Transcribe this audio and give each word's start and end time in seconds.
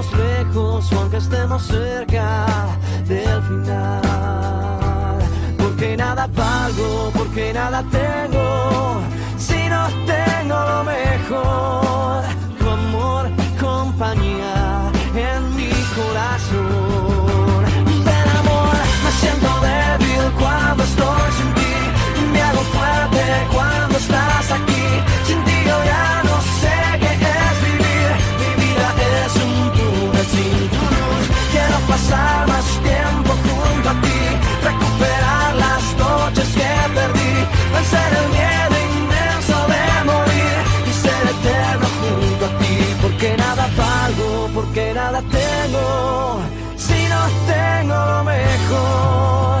estemos 0.00 0.12
lejos 0.18 0.92
o 0.92 0.98
aunque 0.98 1.16
estemos 1.18 1.62
cerca 1.62 2.46
del 3.06 3.42
final. 3.42 5.18
Porque 5.58 5.96
nada 5.96 6.26
valgo, 6.26 7.10
porque 7.14 7.52
nada 7.52 7.84
tengo, 7.90 9.00
si 9.36 9.68
no 9.68 9.88
tengo 10.06 10.54
lo 10.54 10.84
mejor, 10.84 12.22
tu 12.58 12.68
amor 12.68 13.30
compañía 13.60 14.90
en 15.14 15.56
mi 15.56 15.70
corazón. 15.96 17.64
Del 18.04 18.28
amor 18.40 18.74
me 19.04 19.10
siento 19.20 19.48
débil 19.60 20.32
cuando 20.38 20.82
estoy 20.84 21.32
sin 21.38 21.54
ti, 21.54 21.74
me 22.32 22.42
hago 22.42 22.60
fuerte 22.60 23.22
cuando 23.52 23.98
estás 23.98 24.50
aquí. 24.52 24.84
Sin 25.26 25.44
ti 25.44 25.56
yo 25.66 25.84
ya 25.84 26.19
tiempo 32.88 33.30
junto 33.46 33.88
a 33.90 33.94
ti, 34.04 34.20
recuperar 34.68 35.54
las 35.64 35.82
noches 35.98 36.48
que 36.58 36.70
perdí, 36.98 37.32
vencer 37.74 38.10
el 38.20 38.28
miedo 38.36 38.74
inmenso 38.92 39.56
de 39.72 39.84
morir 40.10 40.58
y 40.90 40.92
ser 41.02 41.22
eterno 41.34 41.86
junto 42.00 42.44
a 42.46 42.58
ti. 42.58 42.76
Porque 43.02 43.36
nada 43.36 43.68
valgo, 43.76 44.50
porque 44.54 44.92
nada 44.94 45.20
tengo, 45.22 46.40
si 46.76 46.98
no 47.12 47.20
tengo 47.52 47.96
lo 48.12 48.24
mejor, 48.24 49.60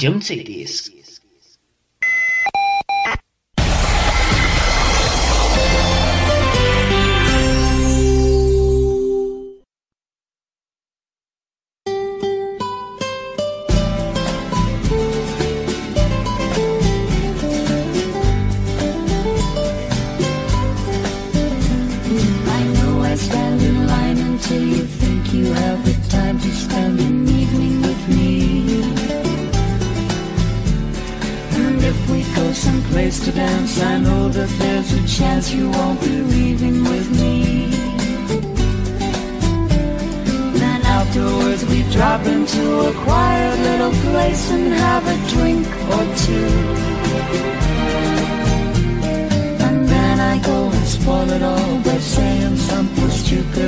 dumbziddy 0.00 0.57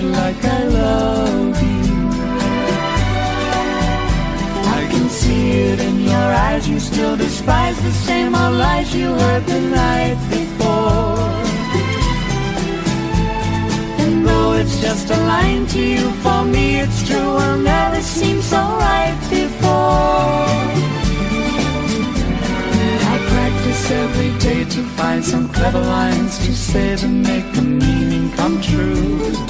it 0.00 0.06
like 0.20 0.44
I 0.44 0.62
love 0.64 1.62
you. 1.62 1.94
I 4.78 4.82
can 4.92 5.08
see 5.08 5.50
it 5.70 5.80
in 5.80 6.00
your 6.00 6.28
eyes. 6.46 6.68
You 6.68 6.78
still 6.80 7.16
despise 7.16 7.76
the 7.82 7.92
same 8.08 8.34
old 8.34 8.56
lies 8.56 8.94
you 8.94 9.08
heard 9.22 9.44
the 9.46 9.60
night 9.60 10.18
before. 10.36 11.18
And 14.02 14.26
though 14.26 14.52
it's 14.60 14.80
just 14.80 15.10
a 15.10 15.20
line 15.34 15.66
to 15.74 15.80
you, 15.94 16.10
for 16.22 16.44
me 16.44 16.80
it's 16.80 17.00
true. 17.08 17.34
Well, 17.38 17.58
now 17.58 17.92
it 17.92 18.02
seems 18.02 18.44
so 18.44 18.60
right 18.86 19.18
before 19.30 20.30
every 23.92 24.30
day 24.38 24.62
to 24.64 24.82
find 24.98 25.24
some 25.24 25.48
clever 25.48 25.80
lines 25.80 26.38
to 26.38 26.54
say 26.54 26.94
to 26.96 27.08
make 27.08 27.52
the 27.54 27.62
meaning 27.62 28.30
come 28.36 28.60
true. 28.60 29.49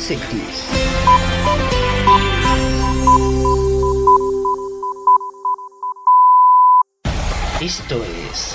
cities. 0.00 0.64
Esto 7.60 8.02
es 8.32 8.54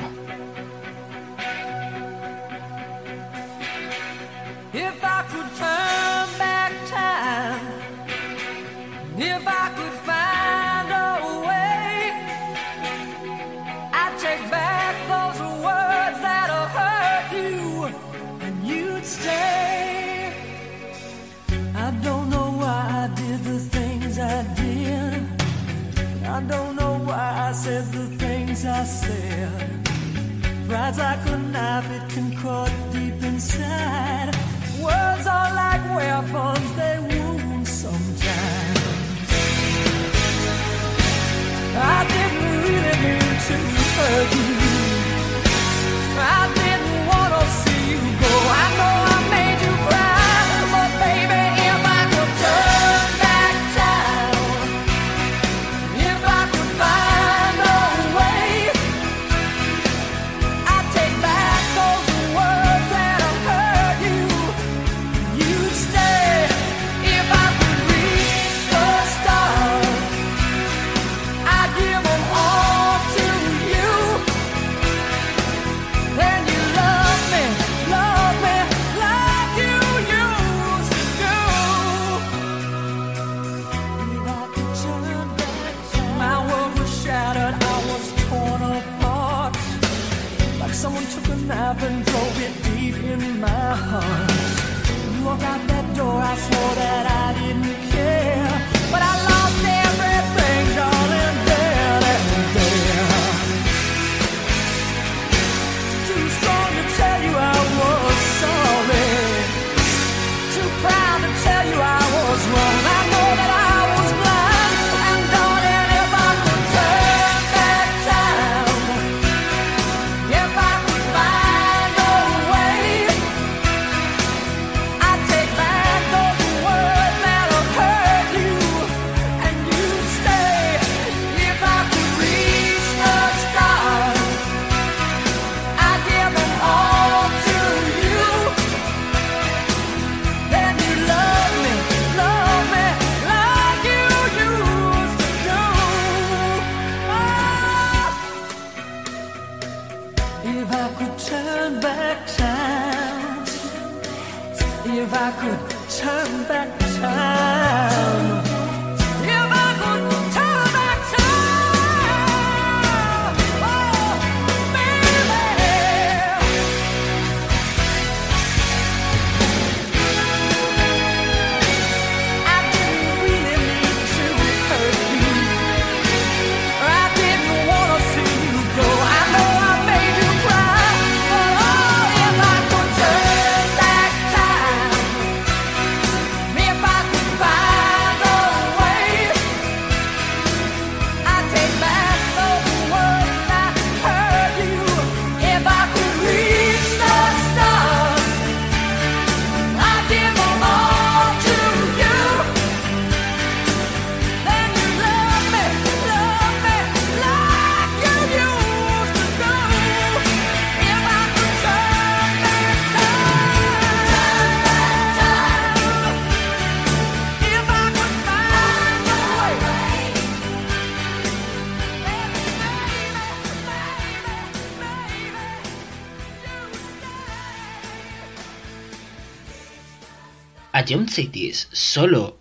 A 230.91 230.97
John 230.97 231.07
Cities, 231.07 231.67
solo 231.71 232.40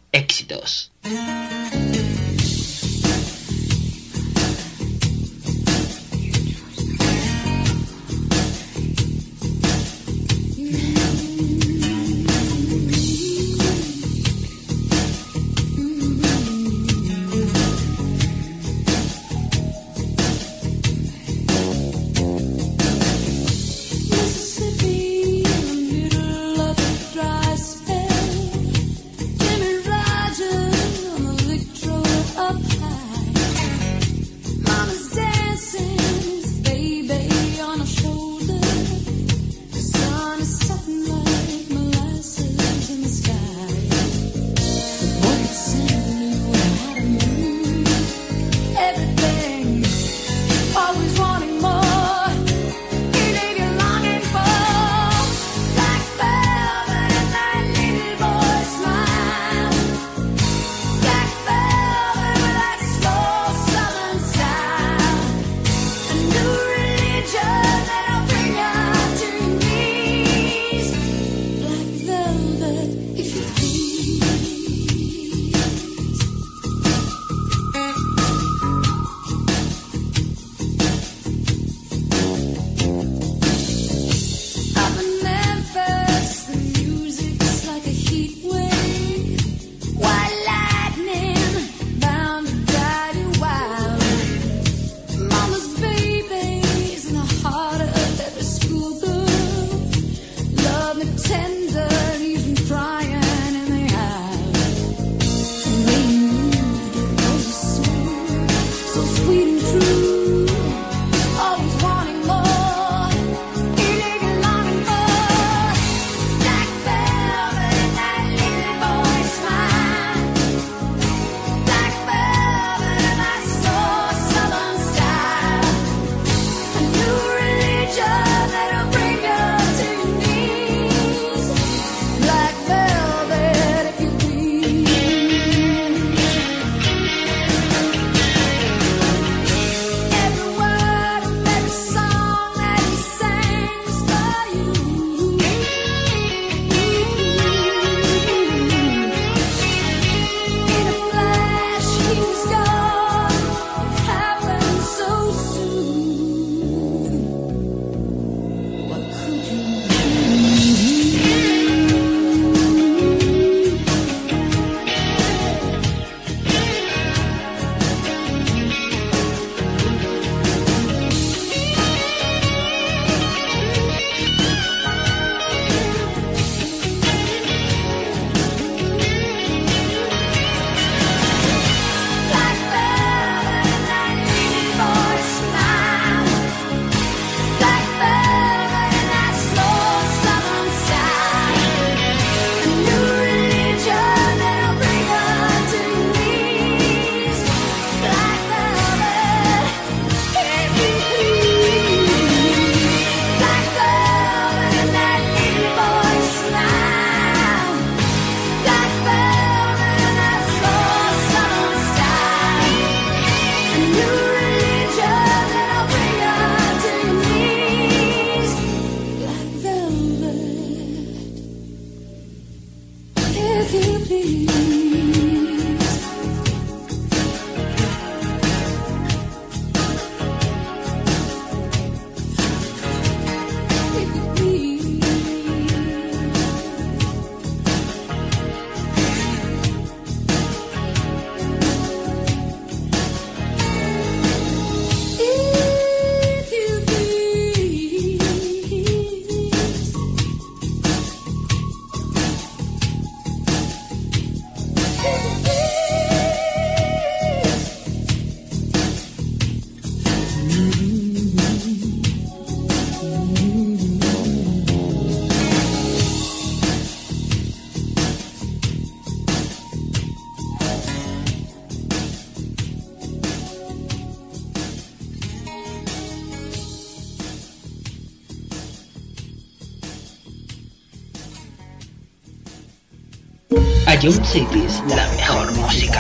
John 284.03 284.25
Cities, 284.25 284.83
la 284.89 285.07
mejor 285.15 285.53
música. 285.53 286.00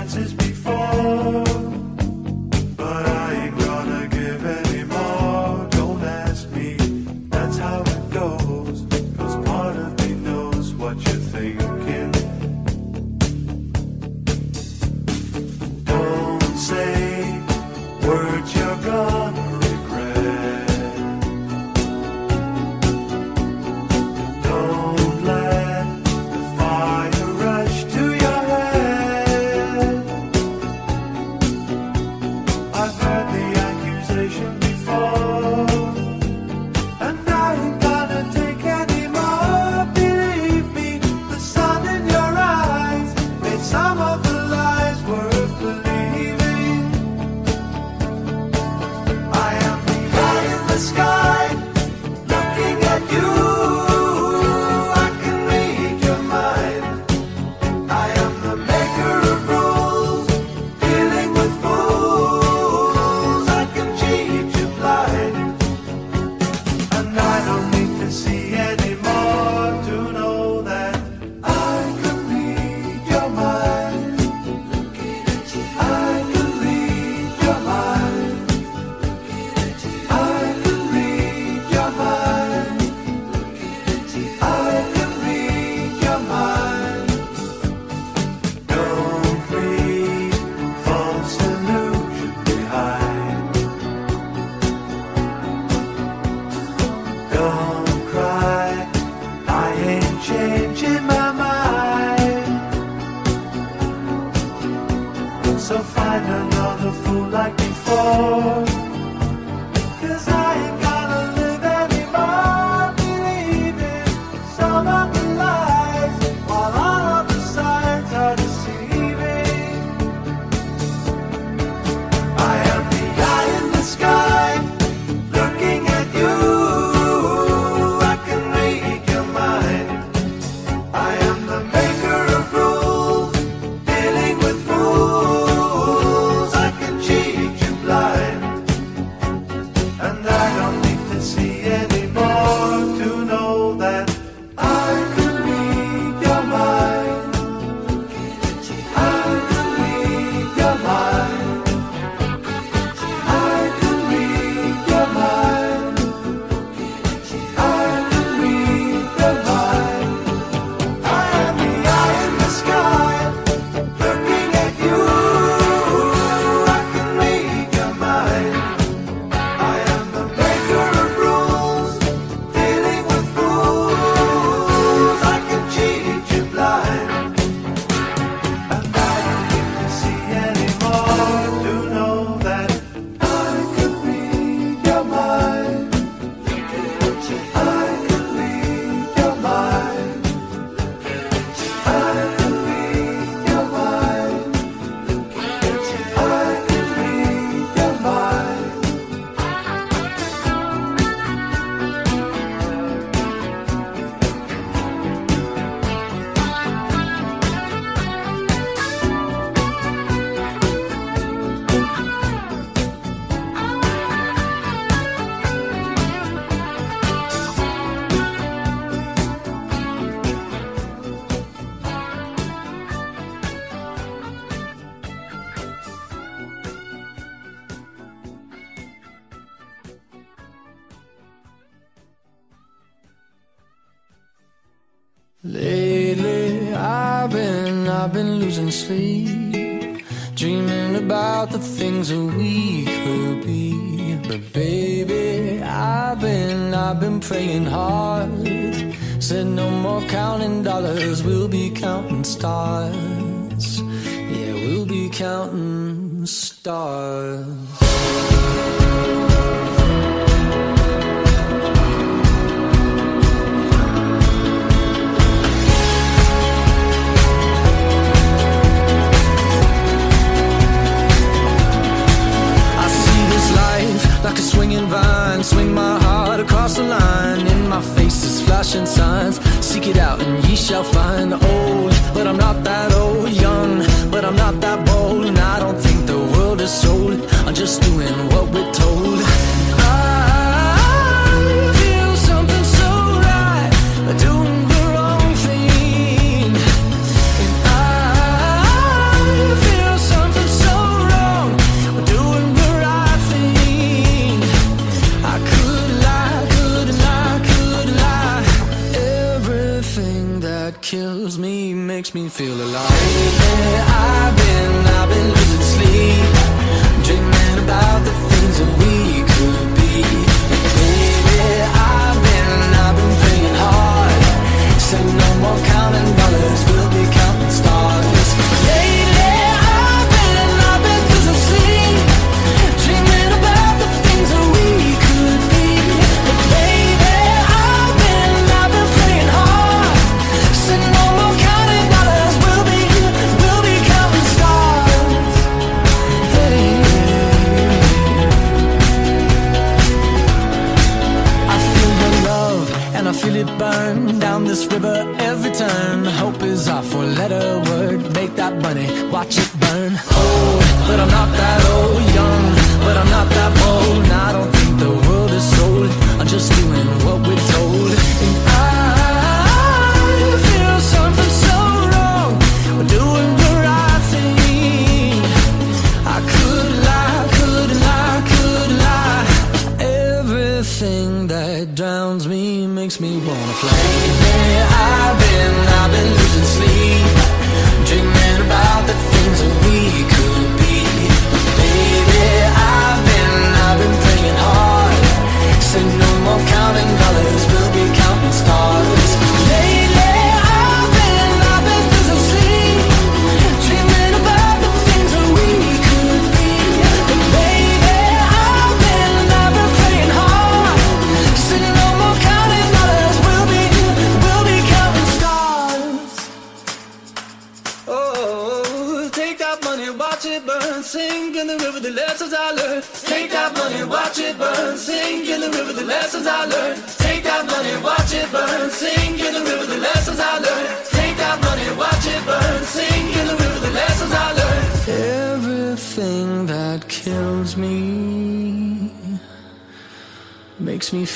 Chances 0.00 0.32
before. 0.32 1.49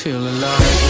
feel 0.04 0.20
alive. 0.20 0.83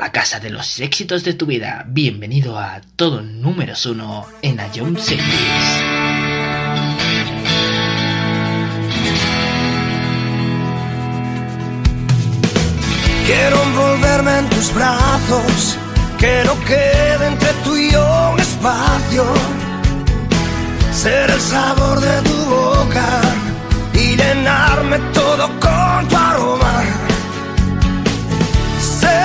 la 0.00 0.10
casa 0.10 0.40
de 0.40 0.48
los 0.48 0.80
éxitos 0.80 1.24
de 1.24 1.34
tu 1.34 1.44
vida. 1.44 1.84
Bienvenido 1.86 2.58
a 2.58 2.80
todo 2.96 3.20
número 3.20 3.74
uno 3.84 4.26
en 4.40 4.58
Ion 4.72 4.98
Series. 4.98 5.28
Quiero 13.26 13.62
envolverme 13.62 14.38
en 14.38 14.48
tus 14.48 14.72
brazos, 14.72 15.76
que 16.18 16.44
no 16.46 16.58
quede 16.64 17.26
entre 17.26 17.52
tú 17.62 17.76
y 17.76 17.92
yo 17.92 18.30
un 18.32 18.40
espacio. 18.40 19.24
Ser 20.94 21.30
el 21.30 21.40
sabor 21.40 22.00
de 22.00 22.22
tu 22.22 22.36
boca 22.46 23.20
y 23.92 24.16
llenarme 24.16 24.98
todo 25.12 25.46
con 25.60 26.08
tu 26.08 26.16
aroma 26.16 26.99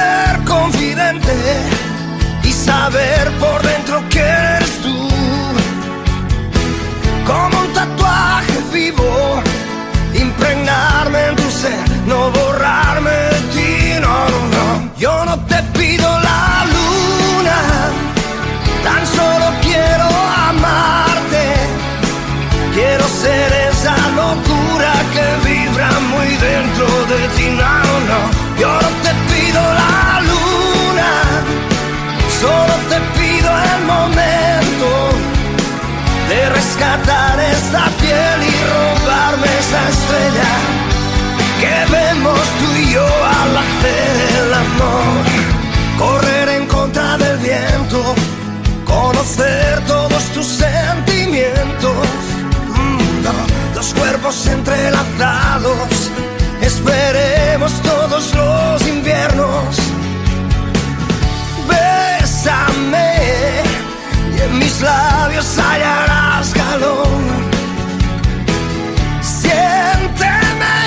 ser 0.06 0.44
confidente 0.44 1.36
y 2.44 2.52
saber 2.52 3.24
por 3.44 3.60
dentro 3.72 3.96
que 4.13 4.24
eres 4.54 4.74
tú. 4.84 4.98
Como 7.32 7.56
un 7.63 7.70
tatuaje 7.80 8.58
vivo, 8.74 9.10
impregnarme 10.26 11.20
en 11.30 11.36
tu 11.41 11.50
ser, 11.62 11.86
no 12.12 12.20
borrarme 12.38 13.15
de 13.34 13.39
ti, 13.54 13.72
no, 14.06 14.18
no, 14.34 14.41
no. 14.56 14.65
Yo 15.04 15.13
no 15.30 15.36
te 15.52 15.60
pido 15.78 16.08
la 16.30 16.44
luna, 16.76 17.60
tan 18.88 19.04
solo 19.18 19.48
quiero 19.68 20.08
amarte. 20.50 21.46
Quiero 22.78 23.06
ser 23.24 23.50
esa 23.72 23.96
locura 24.22 24.91
que 25.13 25.26
vibra 25.48 25.89
muy 26.12 26.30
dentro 26.50 26.88
de 27.12 27.22
ti. 27.36 27.46
esta 37.03 37.89
piel 37.99 38.39
y 38.43 38.55
robarme 38.71 39.47
esa 39.60 39.89
estrella 39.89 40.51
que 41.60 41.91
vemos 41.91 42.39
tú 42.60 42.75
y 42.75 42.93
yo 42.93 43.05
al 43.05 43.58
hacer 43.58 44.15
el 44.39 44.53
amor. 44.53 45.25
Correr 45.97 46.49
en 46.49 46.67
contra 46.67 47.17
del 47.17 47.38
viento, 47.38 48.15
conocer 48.86 49.81
todos 49.88 50.23
tus 50.34 50.45
sentimientos, 50.45 52.08
mm, 52.75 53.75
los 53.75 53.93
cuerpos 53.93 54.47
entrelazados, 54.47 56.12
esperemos 56.62 57.71
todos 57.81 58.34
los 58.36 58.85
labios 64.86 65.48
hallarás 65.58 66.48
calor. 66.54 67.08
Siénteme 69.21 70.78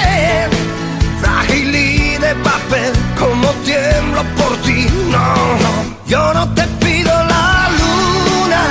frágil 1.20 1.74
y 1.74 2.16
de 2.24 2.32
papel, 2.50 2.92
como 3.18 3.48
tiemblo 3.68 4.22
por 4.38 4.52
ti. 4.64 4.86
No, 5.14 5.26
no, 5.64 5.72
yo 6.06 6.22
no 6.34 6.44
te 6.54 6.64
pido 6.84 7.12
la 7.34 7.68
luna, 7.80 8.64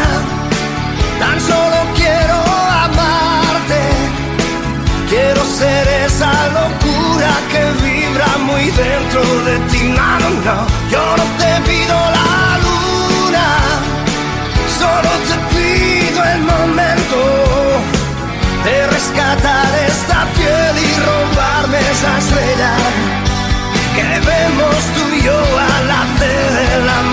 tan 1.21 1.37
solo 1.49 1.77
quiero 1.99 2.37
amarte. 2.85 3.81
Quiero 5.09 5.41
ser 5.59 5.87
esa 6.05 6.33
locura 6.59 7.31
que 7.51 7.63
vibra 7.85 8.29
muy 8.49 8.65
dentro 8.83 9.21
de 9.47 9.55
ti. 9.71 9.81
No, 9.97 10.09
no, 10.23 10.29
no, 10.47 10.57
yo 10.93 11.03
no 11.19 11.25
te 11.41 11.51
pido 11.69 12.06
Solo 14.97 15.09
te 15.29 15.37
pido 15.53 16.23
el 16.23 16.41
momento 16.41 17.19
de 18.65 18.87
rescatar 18.87 19.67
esta 19.87 20.25
piel 20.35 20.75
y 20.75 20.91
robarme 21.05 21.77
esa 21.91 22.17
estrella 22.17 22.73
que 23.95 24.07
vemos 24.25 24.75
tú 24.95 25.15
y 25.15 25.21
yo 25.21 25.37
al 25.37 25.91
hacer 25.91 26.73
el 26.73 26.89
amor. 26.89 27.06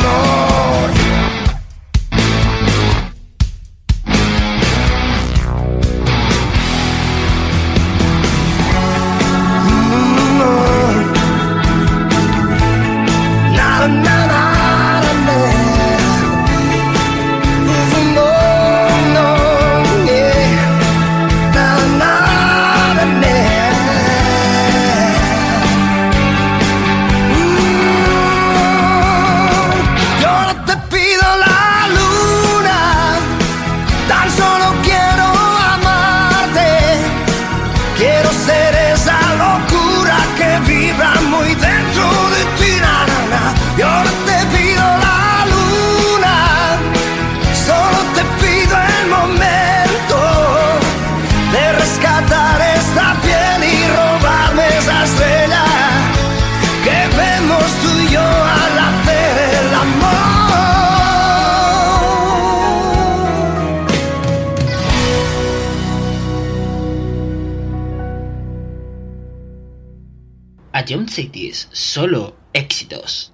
Solo 71.73 72.37
éxitos. 72.53 73.34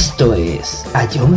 Esto 0.00 0.32
es 0.32 0.86
A 0.94 1.06
John. 1.12 1.36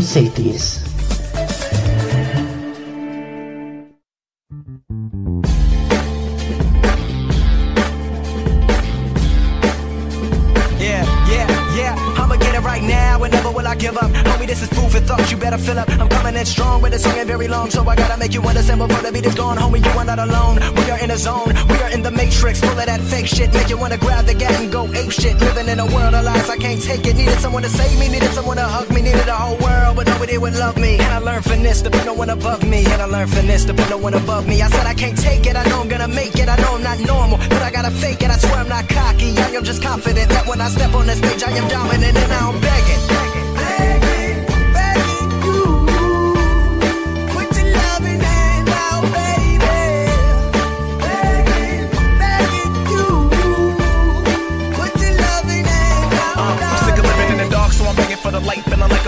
Better 15.44 15.58
fill 15.58 15.78
up. 15.78 15.90
I'm 16.00 16.08
coming 16.08 16.36
in 16.36 16.46
strong, 16.46 16.82
but 16.82 16.94
song 17.00 17.18
ain't 17.18 17.28
very 17.28 17.50
long, 17.50 17.70
so 17.70 17.84
I 17.88 17.96
gotta 17.96 18.18
make 18.18 18.34
you 18.34 18.42
understand 18.42 18.80
before 18.80 19.04
the 19.04 19.12
beat 19.12 19.26
is 19.26 19.36
gone. 19.36 19.58
Homie, 19.58 19.84
you 19.84 19.92
are 20.00 20.06
not 20.06 20.20
alone. 20.20 20.56
We 20.80 20.90
are 20.90 21.00
in 21.04 21.12
a 21.12 21.18
zone. 21.18 21.52
We 21.68 21.78
are 21.84 21.92
in 21.92 22.02
the 22.02 22.12
matrix, 22.12 22.62
full 22.62 22.80
of 22.84 22.86
that 22.92 23.02
fake 23.12 23.28
shit. 23.28 23.54
Make 23.54 23.70
you 23.70 23.78
wanna 23.78 23.98
grab 23.98 24.26
the 24.26 24.34
gat 24.34 24.54
and 24.62 24.72
go 24.72 24.88
ape 24.94 25.12
shit. 25.12 25.36
Living 25.42 25.68
in 25.68 25.80
a 25.80 25.88
world 25.94 26.16
of 26.16 26.24
lies, 26.24 26.50
I 26.50 26.58
can't 26.58 26.82
take 26.82 27.06
it. 27.06 27.16
Needed 27.18 27.40
someone 27.40 27.64
to 27.64 27.70
save 27.70 28.00
me, 28.00 28.08
needed 28.08 28.32
someone 28.32 28.56
to 28.56 28.64
hug 28.64 28.90
me, 28.96 29.02
needed 29.02 29.26
the 29.26 29.36
whole 29.36 29.58
world, 29.58 29.98
but 29.98 30.08
nobody 30.08 30.38
would 30.38 30.56
love 30.56 30.78
me. 30.78 30.94
And 31.04 31.12
I 31.18 31.20
learned 31.20 31.44
finesse 31.44 31.82
to 31.82 31.90
put 31.90 32.06
no 32.06 32.14
one 32.14 32.30
above 32.30 32.64
me. 32.64 32.86
And 32.94 33.02
I 33.02 33.06
learned 33.06 33.32
finesse 33.32 33.66
to 33.66 33.74
put 33.74 33.90
no 33.90 33.98
one 33.98 34.14
above 34.14 34.48
me. 34.48 34.62
I 34.62 34.70
said 34.70 34.88
I 34.88 34.94
can't 34.94 35.18
take 35.18 35.46
it. 35.46 35.56
I 35.58 35.64
know 35.70 35.82
I'm 35.82 35.90
gonna 35.90 36.08
make 36.08 36.36
it. 36.36 36.48
I 36.48 36.56
know 36.62 36.76
I'm 36.76 36.84
not 36.84 37.00
normal, 37.00 37.38
but 37.50 37.62
I 37.68 37.70
gotta 37.70 37.92
fake 37.92 38.22
it. 38.24 38.30
I 38.30 38.38
swear 38.38 38.60
I'm 38.64 38.70
not 38.70 38.88
cocky. 38.88 39.36
I 39.38 39.50
am 39.58 39.64
just 39.66 39.82
confident 39.84 40.30
that 40.30 40.48
when 40.48 40.62
I 40.62 40.70
step 40.70 40.94
on 40.94 41.06
the 41.06 41.16
stage, 41.16 41.44
I 41.44 41.52
am 41.52 41.68
dominant 41.68 42.16
and 42.16 42.32
I'm. 42.32 42.54
Begging, 42.64 43.23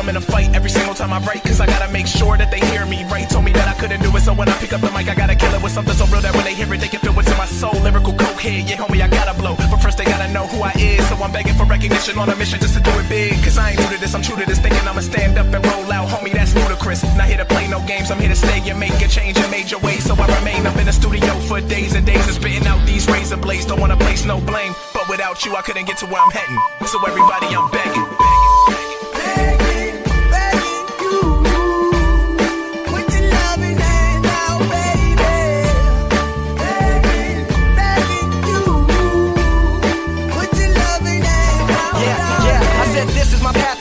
I'm 0.06 0.10
in 0.10 0.18
a 0.18 0.22
fight 0.22 0.54
every 0.54 0.70
single 0.70 0.94
time 0.94 1.12
I 1.12 1.18
write. 1.26 1.42
Cause 1.42 1.60
I 1.60 1.66
gotta 1.66 1.92
make 1.92 2.06
sure 2.06 2.38
that 2.38 2.52
they 2.52 2.62
hear 2.70 2.86
me 2.86 3.02
right. 3.10 3.28
Told 3.28 3.44
me 3.44 3.52
that 3.58 3.66
I 3.66 3.74
couldn't 3.74 4.06
do 4.06 4.14
it, 4.14 4.22
so 4.22 4.36
when 4.36 4.48
I 4.48 4.54
pick 4.62 4.72
up 4.72 4.82
the 4.82 4.92
mic, 4.94 5.10
I 5.10 5.16
gotta 5.16 5.34
kill 5.34 5.50
it 5.50 5.64
with 5.64 5.72
something 5.74 5.98
so 5.98 6.06
real 6.14 6.22
that 6.22 6.30
when 6.38 6.46
they 6.46 6.54
hear 6.54 6.70
it, 6.70 6.78
they 6.78 6.88
can 6.88 7.00
feel 7.02 7.14
what's 7.18 7.26
in 7.26 7.38
my 7.42 7.50
soul. 7.50 7.74
Lyrical 7.82 8.14
cokehead, 8.14 8.70
yeah, 8.70 8.78
homie, 8.78 9.02
I 9.02 9.10
gotta 9.10 9.34
blow. 9.34 9.58
But 9.58 9.82
first, 9.82 9.98
they 9.98 10.06
gotta 10.06 10.32
know 10.32 10.46
who 10.46 10.62
I 10.62 10.78
is. 10.78 11.02
So 11.10 11.18
I'm 11.18 11.34
begging 11.34 11.58
for 11.58 11.66
recognition 11.66 12.20
on 12.22 12.30
a 12.30 12.36
mission 12.36 12.62
just 12.62 12.78
to 12.78 12.86
do 12.86 12.94
it 13.02 13.10
big. 13.10 13.34
Cause 13.42 13.58
I 13.58 13.72
ain't 13.72 13.80
new 13.82 13.90
to 13.90 13.98
this, 13.98 14.14
I'm 14.14 14.22
true 14.22 14.38
to 14.38 14.46
this. 14.46 14.60
Thinking 14.62 14.86
I'ma 14.86 15.02
stand 15.02 15.42
up 15.42 15.50
and 15.50 15.66
roll 15.74 15.90
out, 15.90 16.06
homie, 16.14 16.34
that's 16.38 16.54
ludicrous. 16.54 17.02
Not 17.18 17.26
here 17.26 17.42
to 17.42 17.46
play 17.50 17.66
no 17.66 17.82
games, 17.90 18.12
I'm 18.12 18.20
here 18.22 18.30
to 18.30 18.38
stay 18.38 18.62
and 18.70 18.78
make 18.80 18.94
a 19.02 19.10
change 19.10 19.42
in 19.42 19.50
major 19.50 19.80
ways. 19.82 20.06
So 20.06 20.14
I 20.14 20.30
remain 20.38 20.70
up 20.70 20.78
in 20.78 20.86
the 20.86 20.94
studio 20.94 21.34
for 21.50 21.62
days 21.66 21.98
and 21.98 22.06
days 22.06 22.22
and 22.30 22.38
spitting 22.38 22.68
out 22.70 22.78
these 22.86 23.10
razor 23.10 23.42
blades. 23.42 23.66
Don't 23.66 23.82
wanna 23.82 23.98
place 23.98 24.22
no 24.24 24.38
blame. 24.38 24.78
But 24.94 25.10
without 25.10 25.42
you, 25.46 25.58
I 25.58 25.64
couldn't 25.66 25.90
get 25.90 25.98
to 25.98 26.06
where 26.06 26.22
I'm 26.22 26.30
heading. 26.30 26.62
So 26.86 27.02
everybody, 27.02 27.50
I'm 27.58 27.72
begging. 27.74 28.06
Begging, 28.06 28.55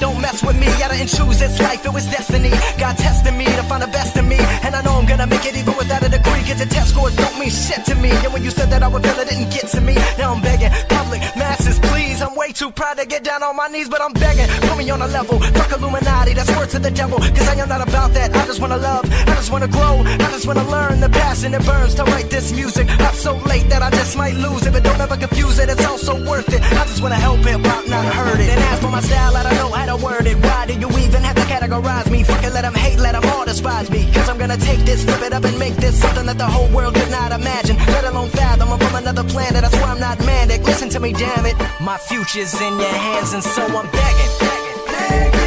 Don't 0.04 0.23
mess 0.34 0.44
with 0.44 0.58
me. 0.58 0.66
I 0.66 0.88
didn't 0.88 1.08
choose 1.08 1.38
this 1.38 1.60
life. 1.60 1.84
It 1.84 1.92
was 1.92 2.06
destiny. 2.06 2.50
God 2.78 2.96
testing 2.96 3.36
me 3.36 3.44
to 3.44 3.62
find 3.64 3.82
the 3.82 3.86
best 3.88 4.16
in 4.16 4.28
me, 4.28 4.38
and 4.64 4.74
I 4.74 4.82
know 4.82 4.94
I'm 4.94 5.06
gonna 5.06 5.26
make 5.26 5.44
it 5.46 5.56
even 5.56 5.74
without 5.76 6.02
a 6.02 6.08
degree. 6.08 6.42
Cause 6.48 6.58
the 6.58 6.66
test 6.66 6.90
scores 6.90 7.16
don't 7.16 7.38
mean 7.38 7.50
shit 7.50 7.84
to 7.86 7.94
me. 7.94 8.10
And 8.10 8.32
when 8.32 8.42
you 8.42 8.50
said 8.50 8.70
that 8.70 8.82
I 8.82 8.88
would 8.88 9.02
feel 9.02 9.18
it 9.18 9.28
didn't 9.28 9.50
get 9.50 9.66
to 9.74 9.80
me. 9.80 9.94
Now 10.18 10.34
I'm 10.34 10.42
begging, 10.42 10.70
public 10.88 11.20
masses, 11.36 11.78
please. 11.78 12.22
I'm 12.22 12.34
way 12.34 12.52
too 12.52 12.70
proud 12.70 12.98
to 12.98 13.06
get 13.06 13.22
down 13.24 13.42
on 13.42 13.56
my 13.56 13.68
knees, 13.68 13.88
but 13.88 14.00
I'm 14.00 14.12
begging. 14.12 14.48
Put 14.68 14.78
me 14.78 14.90
on 14.90 15.02
a 15.02 15.08
level. 15.08 15.38
Fuck 15.58 15.72
Illuminati. 15.72 16.34
That's 16.34 16.50
word 16.56 16.70
to 16.70 16.78
the 16.78 16.90
devil. 16.90 17.18
Cause 17.18 17.48
I 17.48 17.54
am 17.54 17.68
not 17.68 17.82
about 17.86 18.12
that. 18.14 18.34
I 18.34 18.46
just 18.46 18.60
wanna 18.60 18.78
love. 18.78 19.04
I 19.28 19.34
just 19.40 19.50
wanna 19.50 19.68
grow. 19.68 20.02
I 20.26 20.28
just 20.34 20.46
wanna 20.46 20.66
learn 20.68 21.00
the 21.00 21.10
passion 21.10 21.52
that 21.52 21.64
burns 21.64 21.94
to 21.96 22.04
write 22.04 22.30
this 22.30 22.52
music. 22.52 22.88
Up 23.06 23.14
so 23.14 23.36
late 23.52 23.68
that 23.68 23.82
I 23.82 23.90
just 23.90 24.16
might 24.16 24.34
lose 24.34 24.66
it, 24.66 24.72
but 24.72 24.82
don't 24.82 25.00
ever 25.00 25.16
confuse 25.16 25.58
it. 25.58 25.68
It's 25.68 25.84
all 25.84 25.98
so 25.98 26.14
worth 26.28 26.52
it. 26.52 26.62
I 26.62 26.84
just 26.90 27.02
wanna 27.02 27.20
help 27.26 27.40
hip 27.40 27.60
hop, 27.64 27.86
not 27.88 28.04
hurt 28.04 28.40
it. 28.40 28.48
And 28.48 28.60
as 28.70 28.80
for 28.80 28.90
my 28.90 29.00
style, 29.00 29.36
I 29.36 29.42
don't 29.42 29.56
know 29.56 29.70
how 29.70 29.86
to 29.96 30.04
word 30.04 30.23
Why 30.32 30.66
do 30.66 30.72
you 30.72 30.88
even 31.04 31.22
have 31.22 31.36
to 31.36 31.42
categorize 31.42 32.10
me? 32.10 32.24
Fuck 32.24 32.42
it, 32.42 32.54
let 32.54 32.62
them 32.62 32.74
hate, 32.74 32.98
let 32.98 33.12
them 33.12 33.24
all 33.32 33.44
despise 33.44 33.90
me. 33.90 34.10
Cause 34.14 34.28
I'm 34.30 34.38
gonna 34.38 34.56
take 34.56 34.80
this, 34.80 35.04
flip 35.04 35.20
it 35.20 35.32
up, 35.34 35.44
and 35.44 35.58
make 35.58 35.76
this 35.76 36.00
something 36.00 36.24
that 36.26 36.38
the 36.38 36.46
whole 36.46 36.68
world 36.68 36.94
could 36.94 37.10
not 37.10 37.32
imagine. 37.32 37.76
Let 37.76 38.04
alone 38.04 38.30
fathom. 38.30 38.70
I'm 38.70 38.78
from 38.78 38.94
another 38.94 39.24
planet, 39.24 39.60
that's 39.60 39.76
why 39.76 39.90
I'm 39.92 40.00
not 40.00 40.18
manic. 40.20 40.62
Listen 40.62 40.88
to 40.90 41.00
me, 41.00 41.12
damn 41.12 41.44
it. 41.44 41.56
My 41.80 41.98
future's 41.98 42.58
in 42.60 42.78
your 42.78 42.96
hands, 43.06 43.34
and 43.34 43.42
so 43.42 43.62
I'm 43.64 43.90
begging. 43.90 44.32
Begging, 44.40 44.86
begging 44.86 45.43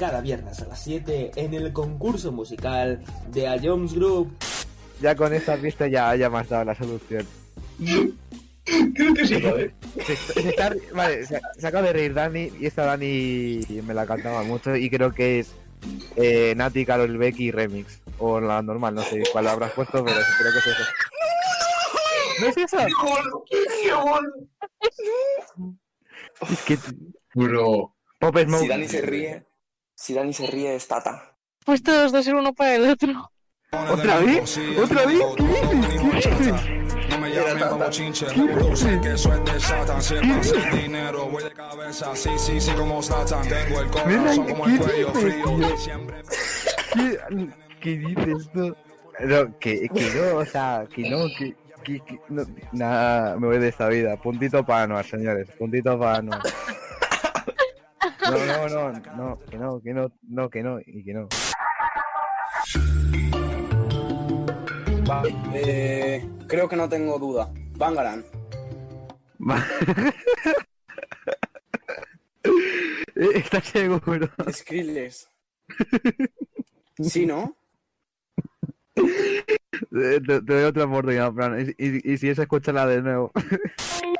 cada 0.00 0.22
viernes 0.22 0.58
a 0.62 0.66
las 0.66 0.82
7 0.82 1.32
en 1.36 1.52
el 1.52 1.74
concurso 1.74 2.32
musical 2.32 3.02
de 3.30 3.46
A 3.46 3.58
Jones 3.62 3.92
Group. 3.92 4.34
Ya 5.02 5.14
con 5.14 5.34
esta 5.34 5.58
pista 5.58 5.88
ya, 5.88 6.16
ya 6.16 6.30
me 6.30 6.38
has 6.38 6.48
dado 6.48 6.64
la 6.64 6.74
solución. 6.74 7.26
Creo 8.94 9.12
que 9.14 9.26
sí, 9.26 9.42
joder. 9.42 9.74
Se, 10.06 10.16
se 10.16 10.48
está- 10.48 10.74
vale, 10.94 11.26
se, 11.26 11.38
se 11.58 11.66
acaba 11.66 11.86
de 11.88 11.92
reír 11.92 12.14
Dani 12.14 12.50
y 12.58 12.64
esta 12.64 12.86
Dani 12.86 13.60
me 13.86 13.92
la 13.92 14.06
cantaba 14.06 14.42
mucho 14.42 14.74
y 14.74 14.88
creo 14.88 15.12
que 15.12 15.40
es 15.40 15.52
eh, 16.16 16.54
Nati, 16.56 16.86
Carol 16.86 17.18
Becky 17.18 17.50
Remix. 17.50 18.00
O 18.18 18.40
la 18.40 18.62
normal, 18.62 18.94
no 18.94 19.02
sé 19.02 19.22
cuál 19.32 19.48
habrás 19.48 19.72
puesto, 19.72 20.02
pero 20.02 20.16
creo 20.38 20.52
que 20.52 20.58
es 20.60 20.66
eso. 20.66 20.84
¿No 22.40 22.46
es 22.46 22.56
eso? 22.56 22.78
Es 26.50 26.62
que... 26.62 26.78
Bro. 27.34 27.94
Pop 28.18 28.38
Smoke. 28.38 28.62
Si 28.62 28.68
Dani 28.68 28.88
se 28.88 29.00
ríe, 29.02 29.44
si 30.00 30.14
Dani 30.14 30.32
se 30.32 30.46
ríe 30.46 30.74
es 30.74 30.88
Tata. 30.88 31.36
Pues 31.64 31.82
todos 31.82 32.10
dos 32.10 32.24
ser 32.24 32.34
uno 32.34 32.54
para 32.54 32.74
el 32.76 32.88
otro. 32.88 33.30
¿Otra 33.70 34.18
vez? 34.20 34.58
¿Otra 34.82 35.04
vez? 35.04 35.20
¿Qué 35.36 35.42
dices? 35.44 36.26
¿Qué 36.26 36.30
dices? 36.30 37.10
No 37.10 37.18
me 37.18 37.30
llamen 37.34 37.68
como 37.68 37.90
chinche, 37.90 38.26
revolución 38.30 39.00
que 39.02 39.08
de 39.10 39.18
Satan. 39.18 40.02
Siempre 40.02 40.42
sin 40.42 40.70
dinero, 40.70 41.26
voy 41.26 41.44
de 41.44 41.52
cabeza, 41.52 42.16
sí, 42.16 42.30
sí, 42.38 42.60
sí, 42.60 42.70
como 42.72 43.02
Satan. 43.02 43.46
Tengo 43.46 43.80
el 43.80 43.90
corazón 43.90 44.48
como 44.48 44.66
el 44.66 44.78
cuello 44.78 45.12
frío. 45.12 45.76
Siempre 45.76 46.22
¿Qué, 46.94 47.18
¿Qué 47.80 47.90
dices 47.98 48.50
tú? 48.54 48.74
No, 49.20 49.58
que, 49.58 49.86
que 49.90 50.10
no, 50.14 50.38
o 50.38 50.46
sea, 50.46 50.86
que 50.92 51.10
no, 51.10 51.26
que... 51.38 51.54
que- 51.84 52.00
que- 52.00 52.20
no, 52.30 52.42
nada, 52.72 53.36
me 53.36 53.48
voy 53.48 53.58
de 53.58 53.68
esta 53.68 53.86
vida. 53.88 54.16
Puntito 54.16 54.64
para 54.64 54.84
Anuar, 54.84 55.04
señores. 55.04 55.48
Puntito 55.58 55.98
para 55.98 56.16
Anuar. 56.18 56.40
No, 58.30 58.46
no, 58.46 58.68
no, 58.68 58.92
no, 59.16 59.38
que 59.50 59.56
no, 59.58 59.80
que 59.82 59.92
no, 59.94 60.12
no, 60.28 60.50
que 60.50 60.62
no, 60.62 60.78
y 60.84 61.04
que 61.04 61.12
no. 61.14 61.28
Va, 65.08 65.22
eh, 65.54 66.28
creo 66.46 66.68
que 66.68 66.76
no 66.76 66.88
tengo 66.88 67.18
duda. 67.18 67.50
Bangaran. 67.76 68.24
¿Estás 73.14 73.64
seguro? 73.66 74.28
Skrillex. 74.50 75.28
Sí, 77.02 77.26
¿no? 77.26 77.56
Eh, 78.96 79.46
Te, 79.90 80.20
te 80.20 80.40
doy 80.42 80.64
otra 80.64 80.84
oportunidad, 80.84 81.32
Fran. 81.32 81.60
Y, 81.78 81.84
y- 81.84 82.12
y 82.12 82.18
si 82.18 82.28
es, 82.28 82.38
escúchala 82.38 82.86
de 82.86 83.02
nuevo. 83.02 83.32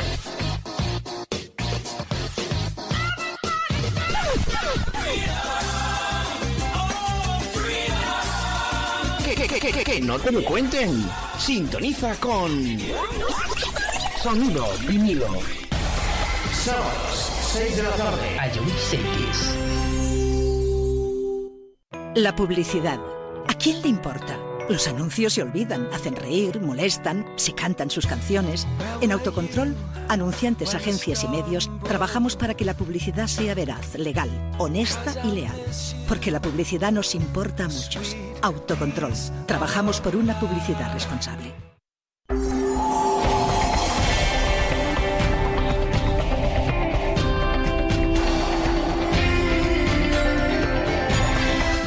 que, 9.61 9.71
que, 9.71 9.83
que 9.83 10.01
no 10.01 10.17
te 10.19 10.31
lo 10.31 10.43
cuenten. 10.43 11.07
Sintoniza 11.37 12.15
con 12.15 12.79
Sonido 14.21 14.67
Vinilo. 14.87 15.27
Sábados, 16.51 17.31
6 17.53 17.77
de 17.77 17.83
la 17.83 17.91
tarde. 17.91 18.39
A 18.39 18.47
La 22.15 22.35
publicidad. 22.35 22.99
¿A 23.47 23.53
quién 23.53 23.81
le 23.83 23.89
importa? 23.89 24.50
Los 24.71 24.87
anuncios 24.87 25.33
se 25.33 25.41
olvidan, 25.41 25.89
hacen 25.91 26.15
reír, 26.15 26.61
molestan, 26.61 27.25
se 27.35 27.51
cantan 27.51 27.89
sus 27.89 28.07
canciones. 28.07 28.65
En 29.01 29.11
Autocontrol, 29.11 29.75
anunciantes, 30.07 30.75
agencias 30.75 31.25
y 31.25 31.27
medios, 31.27 31.69
trabajamos 31.83 32.37
para 32.37 32.53
que 32.53 32.63
la 32.63 32.73
publicidad 32.73 33.27
sea 33.27 33.53
veraz, 33.53 33.95
legal, 33.95 34.29
honesta 34.59 35.13
y 35.25 35.31
leal. 35.33 35.61
Porque 36.07 36.31
la 36.31 36.41
publicidad 36.41 36.93
nos 36.93 37.15
importa 37.15 37.65
a 37.65 37.67
muchos. 37.67 38.15
Autocontrol. 38.41 39.11
Trabajamos 39.45 39.99
por 39.99 40.15
una 40.15 40.39
publicidad 40.39 40.93
responsable. 40.93 41.53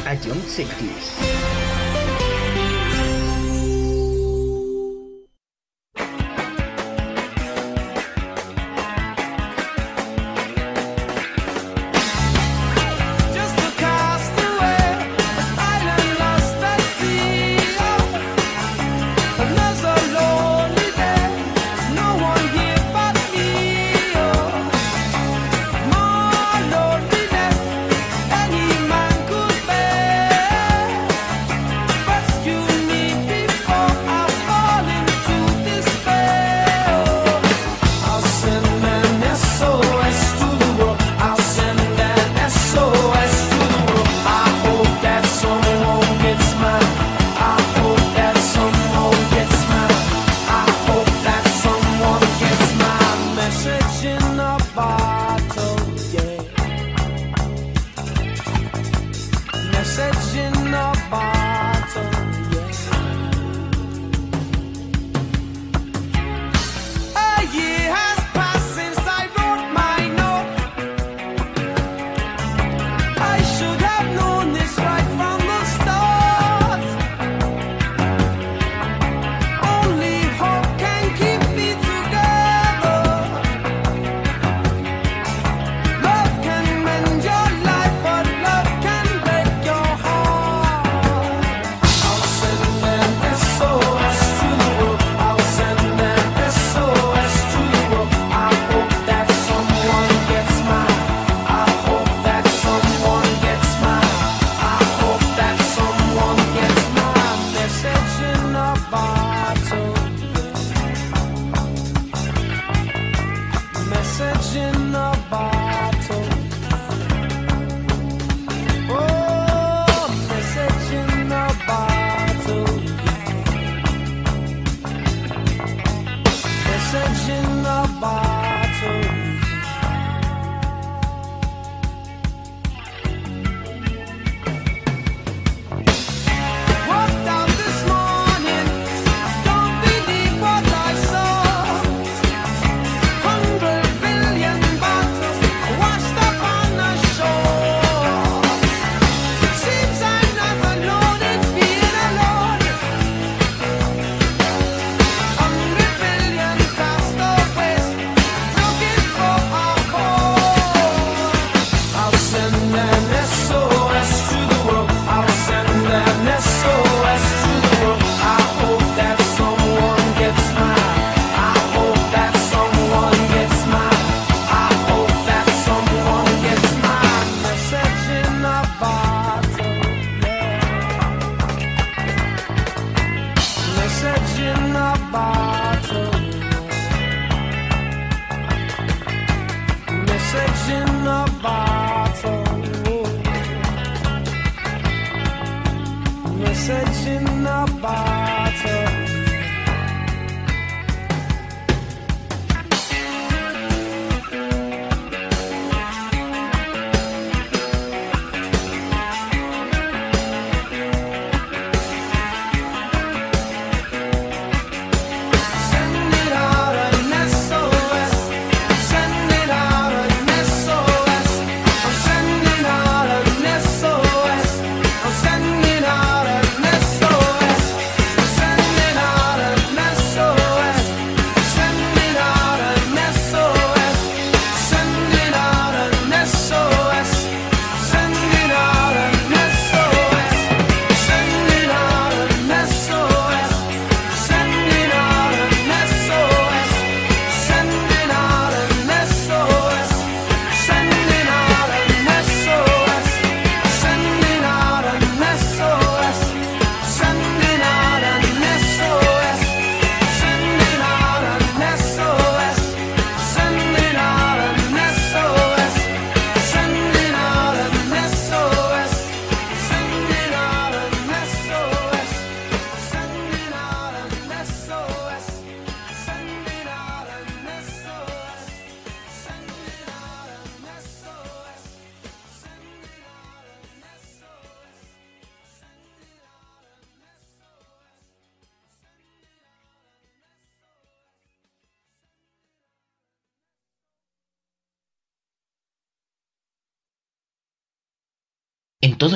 A 0.05 0.15
John 0.23 0.39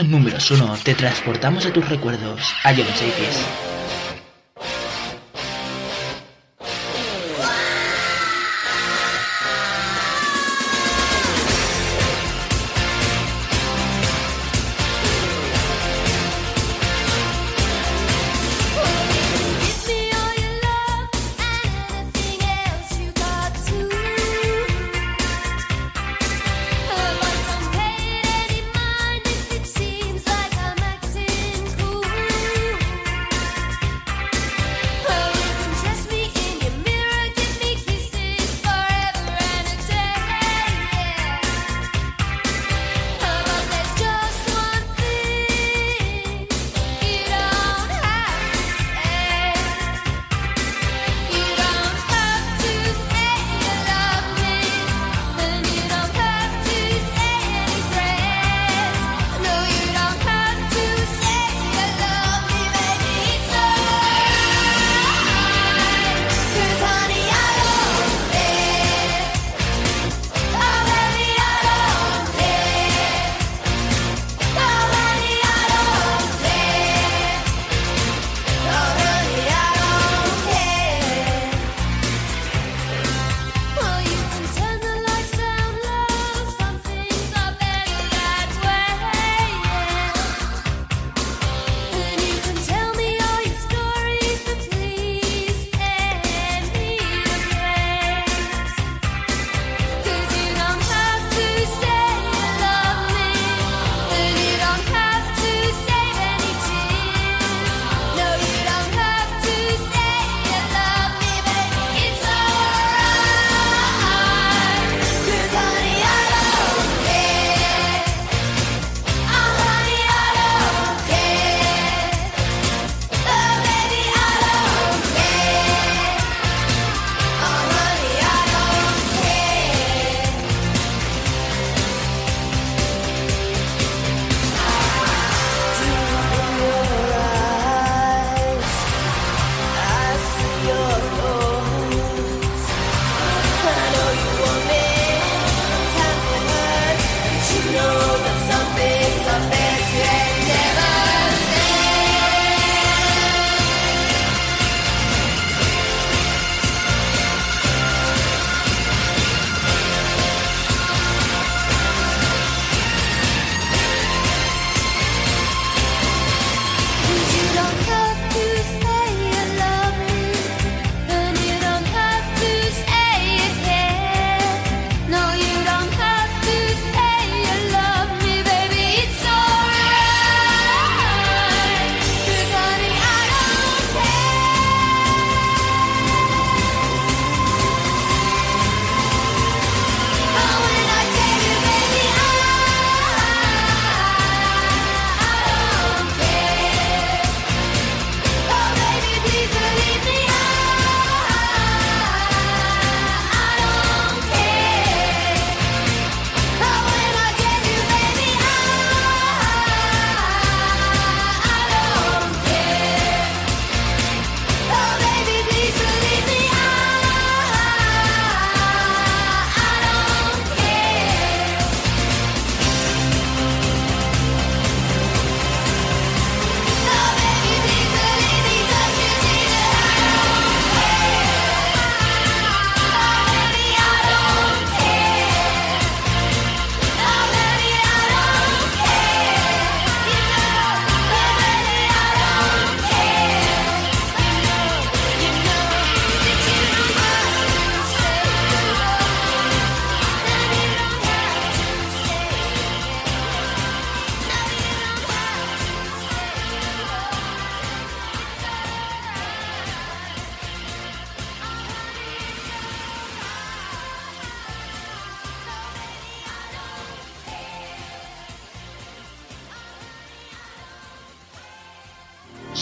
Números 0.10 0.50
1. 0.50 0.78
Te 0.84 0.96
transportamos 0.96 1.68
a 1.68 1.72
tus 1.72 1.88
recuerdos. 1.88 2.42
A 2.64 2.74
John 2.74 2.88
Shakes. 2.96 3.69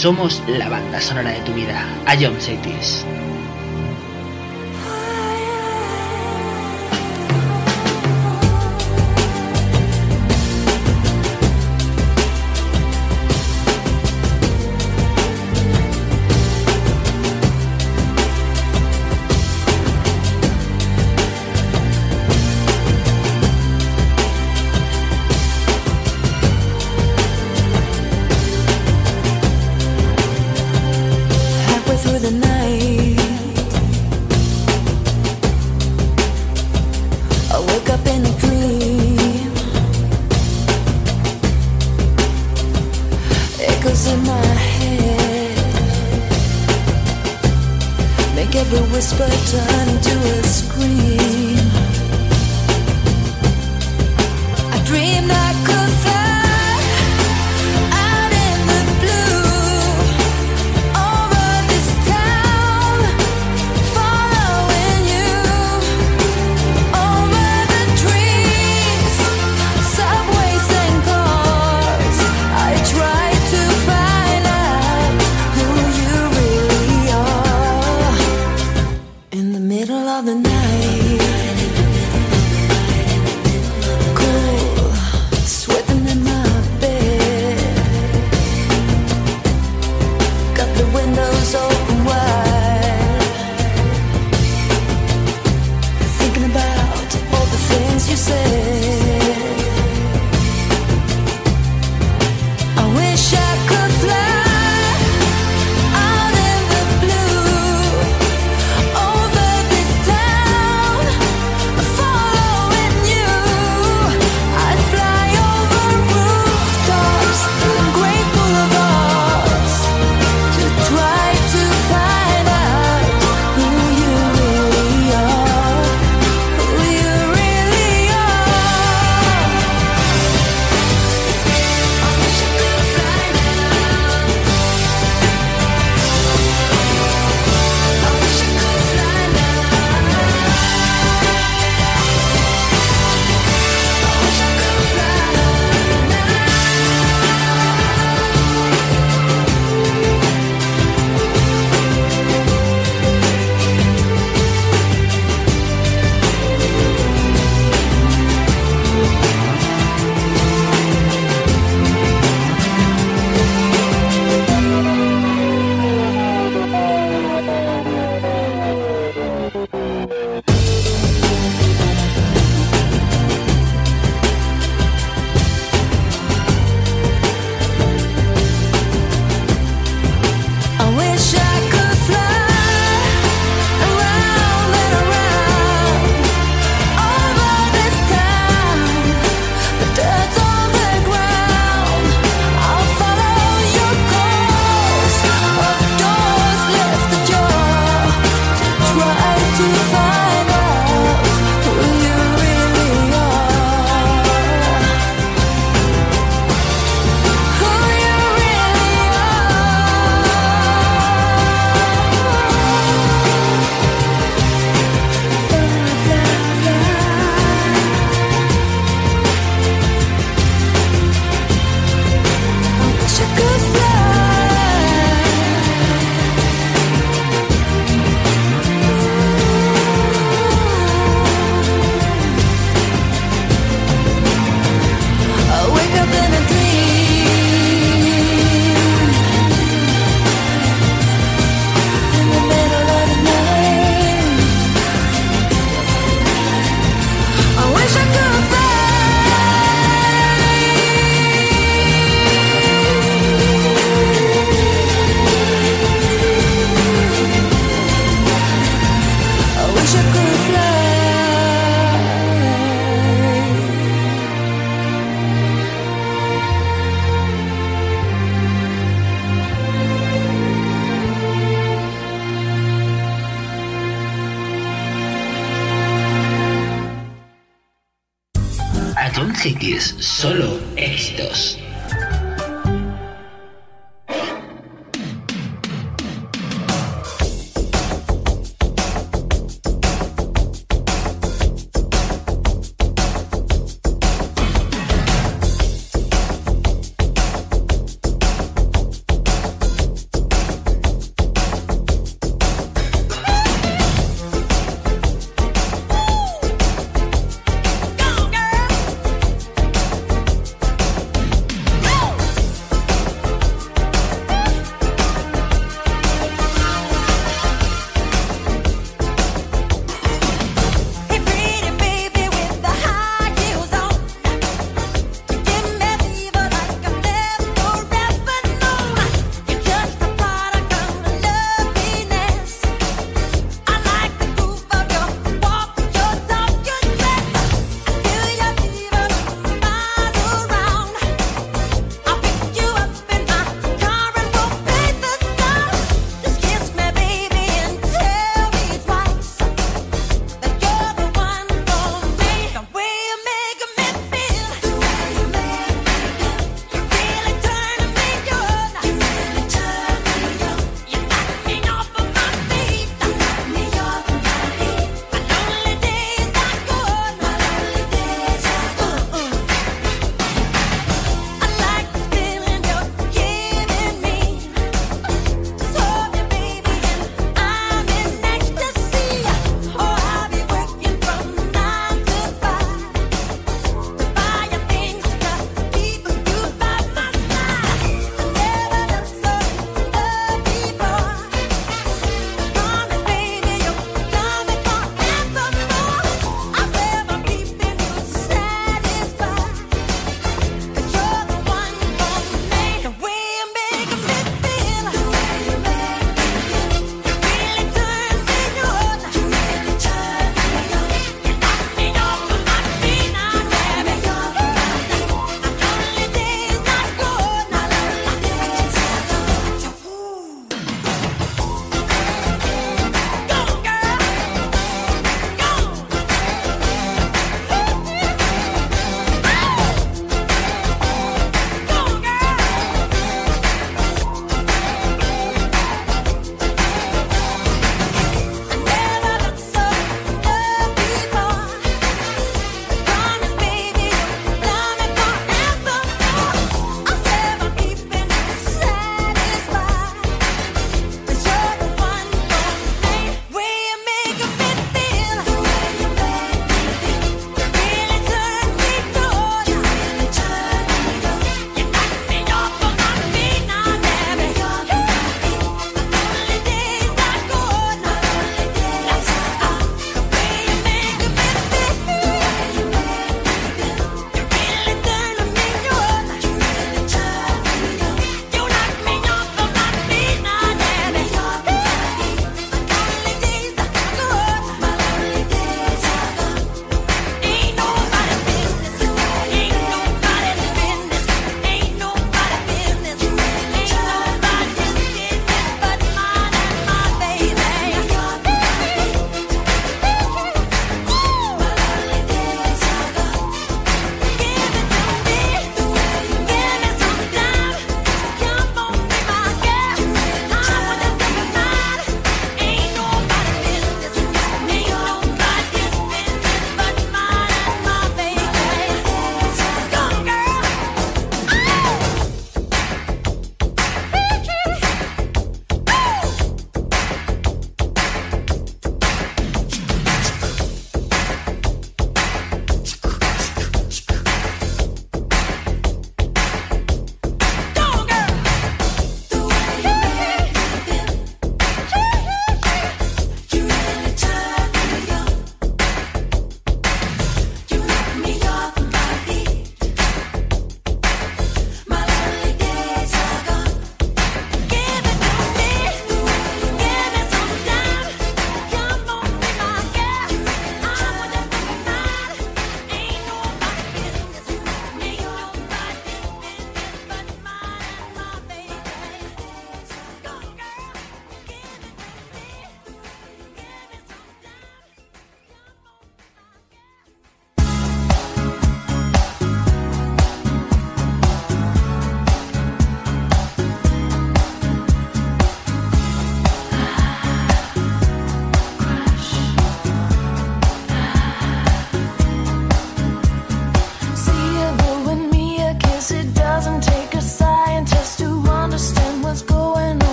Somos 0.00 0.42
la 0.48 0.70
banda 0.70 0.98
sonora 0.98 1.28
de 1.30 1.40
tu 1.40 1.52
vida. 1.52 1.84
Ayom 2.06 2.34
Cities. 2.40 3.04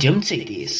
Jump-CDs. 0.00 0.79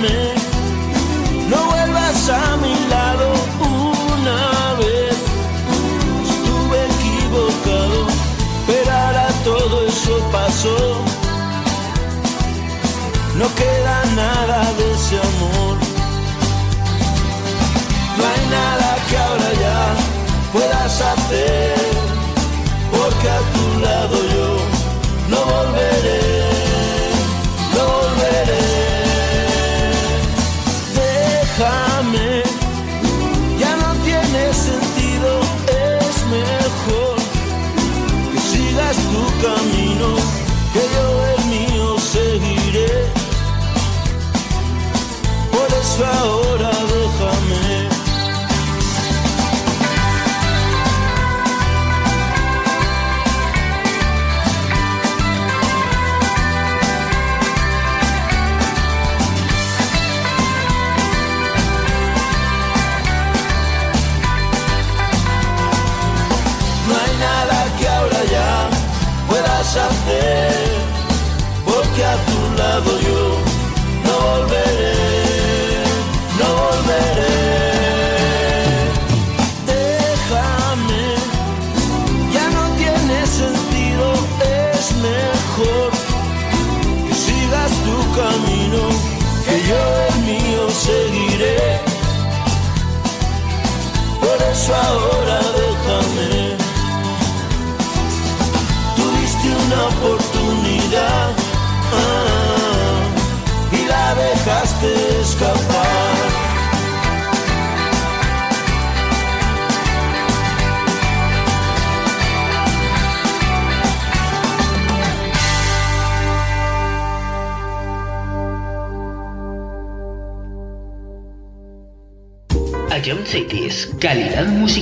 me. 0.00 0.39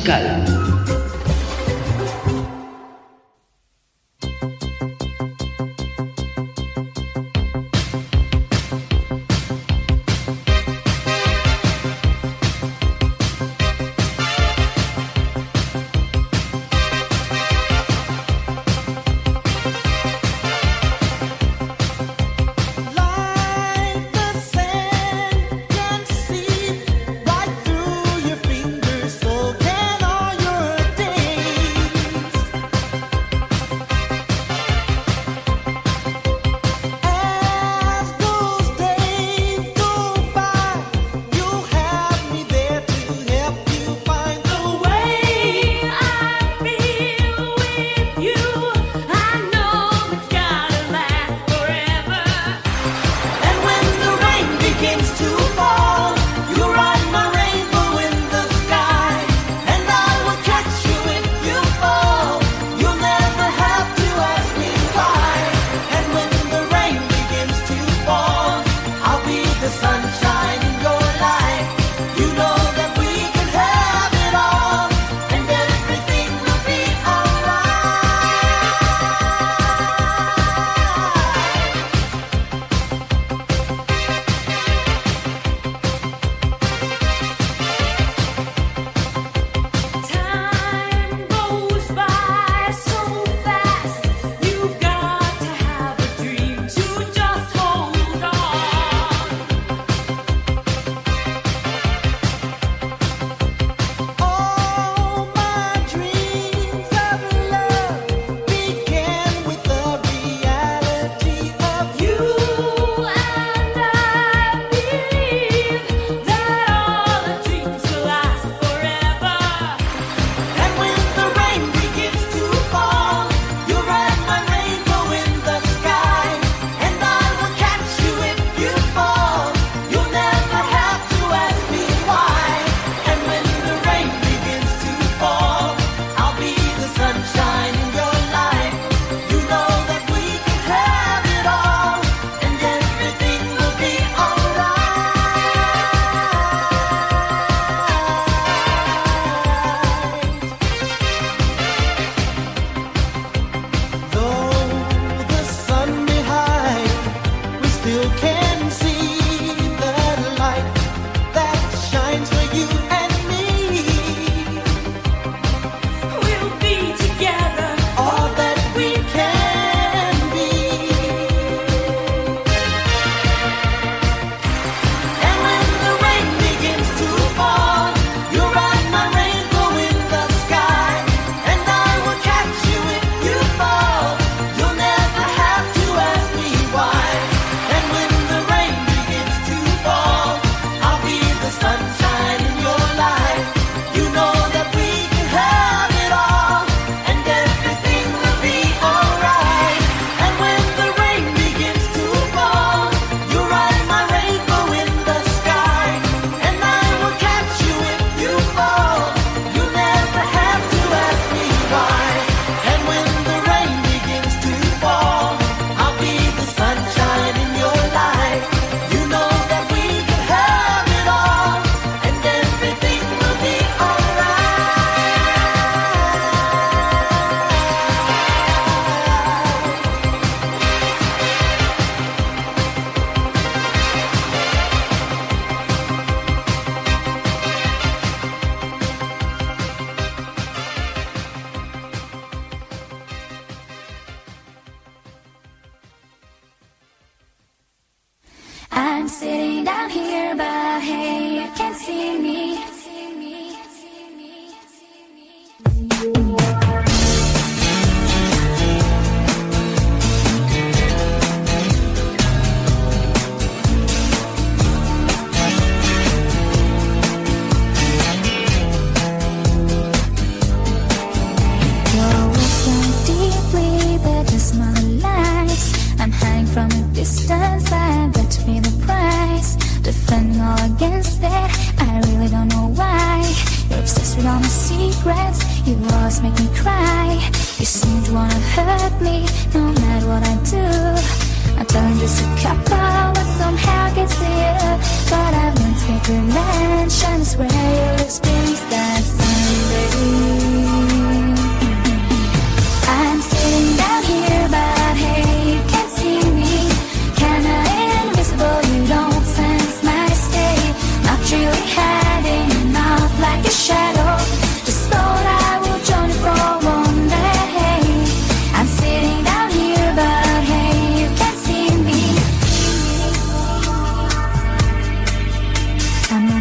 Calidad 0.09 0.39
musical. 0.39 0.57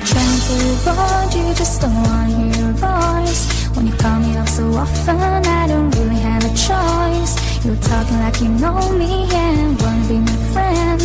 Trying 0.07 0.39
to 0.47 0.55
avoid 0.71 1.33
you, 1.35 1.53
just 1.53 1.81
don't 1.81 1.93
want 1.93 2.31
to 2.31 2.37
hear 2.37 2.55
your 2.63 2.71
voice 2.79 3.43
When 3.75 3.87
you 3.87 3.93
call 3.93 4.19
me 4.19 4.37
up 4.37 4.47
so 4.47 4.63
often, 4.71 5.19
I 5.19 5.67
don't 5.67 5.91
really 5.97 6.21
have 6.21 6.45
a 6.45 6.53
choice. 6.55 7.33
You're 7.65 7.75
talking 7.91 8.17
like 8.19 8.39
you 8.39 8.47
know 8.47 8.79
me 8.93 9.27
and 9.33 9.81
wanna 9.81 10.07
be 10.07 10.19
my 10.19 10.37
friend. 10.53 11.01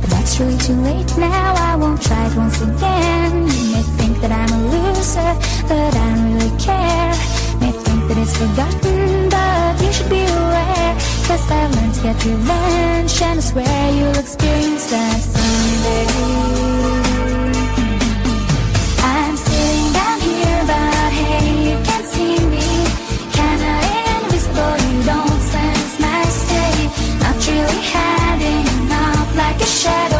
But 0.00 0.10
that's 0.10 0.38
really 0.38 0.58
too 0.58 0.78
late 0.88 1.10
now, 1.18 1.54
I 1.58 1.74
won't 1.74 2.00
try 2.00 2.24
it 2.24 2.36
once 2.36 2.60
again. 2.62 3.32
You 3.50 3.64
may 3.74 3.84
think 3.98 4.20
that 4.20 4.30
I'm 4.30 4.52
a 4.58 4.62
loser, 4.74 5.32
but 5.66 5.90
I 5.96 6.14
don't 6.14 6.22
really 6.30 6.54
care. 6.62 7.14
May 7.60 7.72
think 7.72 8.00
that 8.06 8.16
it's 8.22 8.36
forgotten, 8.38 9.28
but 9.28 9.82
you 9.82 9.92
should 9.92 10.08
be 10.08 10.22
aware. 10.22 10.94
Cause 11.26 11.50
I've 11.50 11.74
learned 11.74 11.94
to 11.94 12.02
get 12.02 12.24
revenge, 12.24 13.22
and 13.22 13.40
I 13.40 13.42
swear 13.42 13.92
you'll 13.98 14.18
experience 14.18 14.86
that 14.92 15.20
someday. 15.20 16.75
shadow 29.86 30.15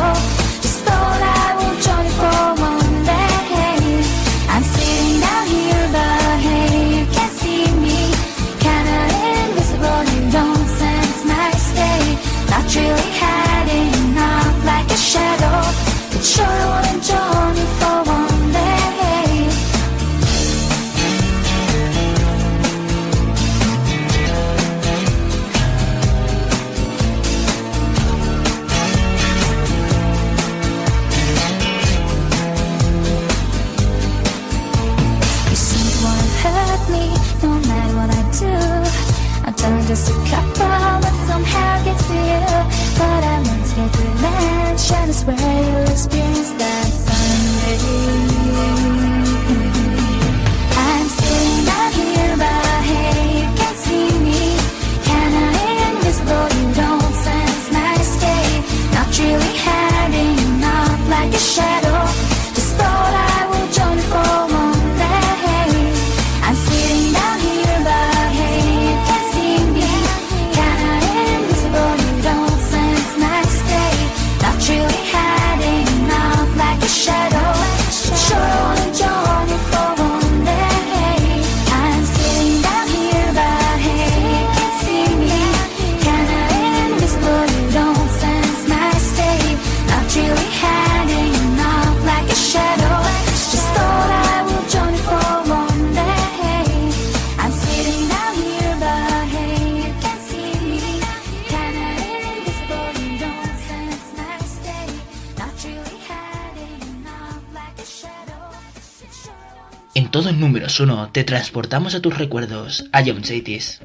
Números 110.37 110.81
1 110.81 111.13
te 111.13 111.25
transportamos 111.25 111.95
a 111.95 112.03
tus 112.03 112.19
recuerdos, 112.19 112.85
a 112.93 113.03
John 113.03 113.25
Cities. 113.25 113.81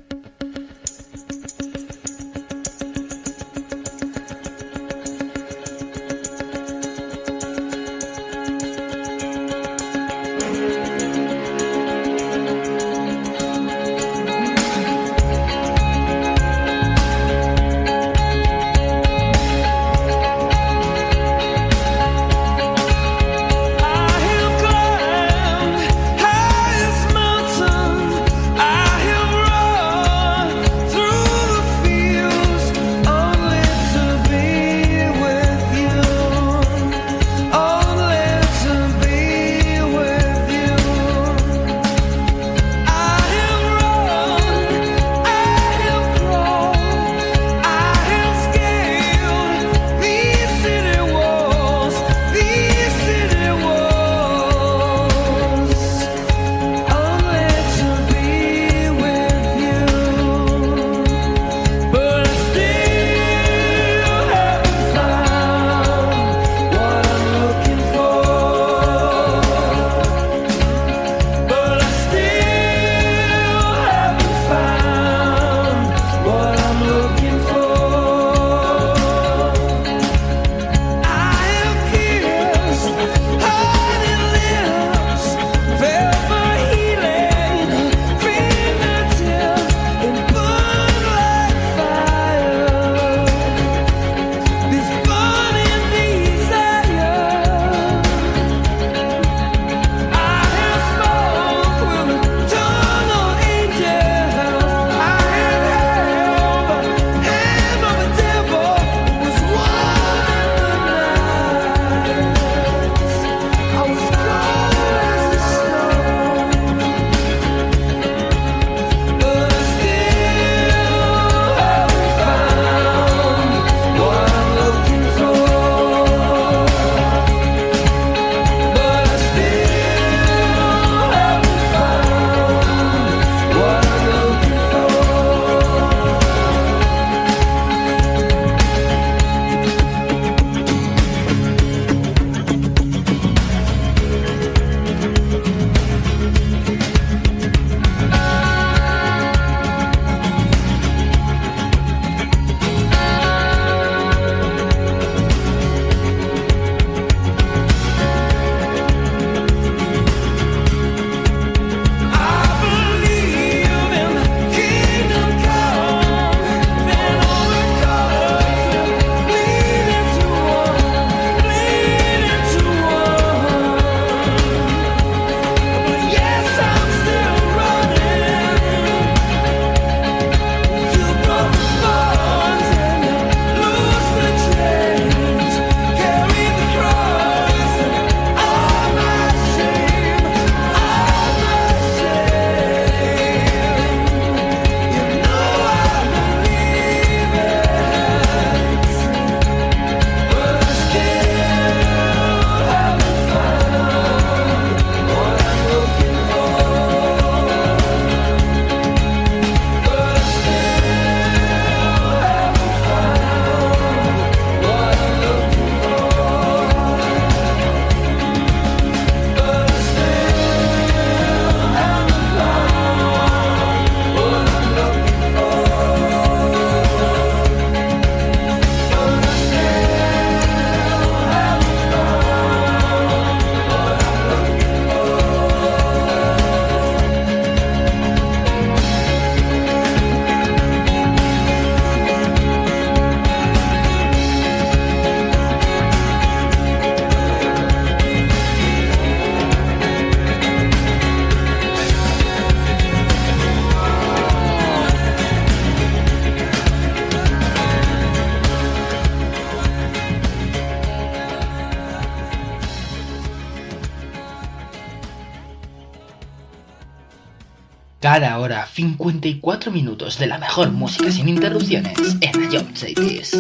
54 268.82 269.72
minutos 269.72 270.18
de 270.18 270.26
la 270.26 270.40
mejor 270.40 270.72
música 270.72 271.12
sin 271.12 271.30
interrupciones 271.30 272.18
en 272.22 272.52
Ion 272.52 272.76
Cities. 272.76 273.32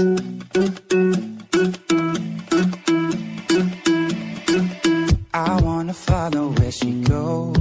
I 5.34 5.62
wanna 5.64 5.94
follow 5.94 6.50
where 6.50 6.72
she 6.72 6.92
goes. 7.02 7.58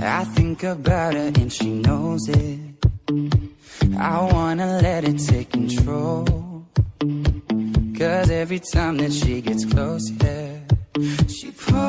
I 0.00 0.24
think 0.34 0.64
about 0.64 1.14
her 1.14 1.30
and 1.32 1.52
she 1.52 1.70
knows 1.70 2.28
it. 2.28 2.58
I 3.96 4.28
wanna 4.32 4.80
let 4.82 5.04
it 5.04 5.18
take 5.18 5.52
control. 5.52 6.24
Cause 7.96 8.30
every 8.30 8.58
time 8.58 8.96
that 8.96 9.12
she 9.12 9.40
gets 9.42 9.64
close, 9.64 10.10
yeah, 10.10 10.58
she 11.28 11.52
pulls 11.52 11.85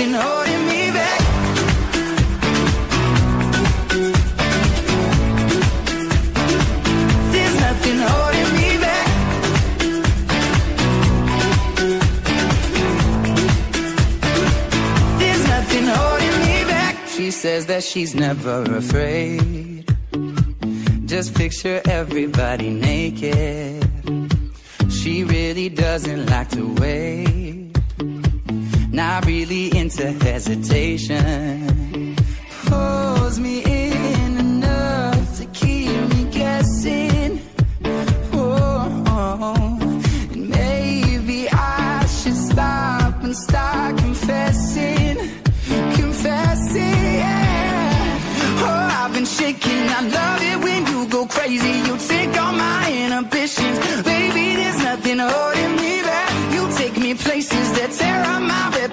nothing 0.00 0.14
holding 0.14 0.66
me 0.66 0.90
back. 0.92 1.20
There's 7.32 7.56
nothing 7.60 7.98
holding 7.98 8.50
me 8.56 8.78
back. 8.86 9.06
There's 15.18 15.44
nothing 15.48 15.86
holding 15.86 16.36
me 16.46 16.64
back. 16.64 16.96
She 17.08 17.30
says 17.30 17.66
that 17.66 17.82
she's 17.84 18.14
never 18.14 18.62
afraid. 18.74 19.84
Just 21.04 21.34
picture 21.34 21.82
everybody 21.86 22.70
naked. 22.70 23.84
She 24.90 25.24
really 25.24 25.68
doesn't 25.68 26.26
like 26.26 26.48
to 26.50 26.74
wait. 26.80 27.39
Not 29.10 29.26
really 29.26 29.76
into 29.76 30.12
hesitation. 30.22 31.79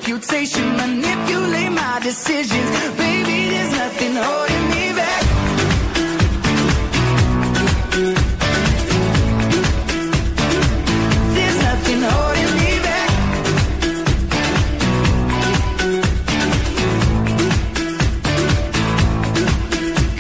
Reputation, 0.08 0.66
manipulate 0.78 1.72
my 1.72 2.00
decisions, 2.02 2.70
baby. 2.96 3.50
There's 3.50 3.72
nothing 3.72 4.16
holding 4.16 4.70
me 4.70 4.94
back. 4.96 5.24
There's 11.36 11.58
nothing 11.62 12.02
holding 12.02 12.52
me 12.60 12.72
back. 12.88 13.10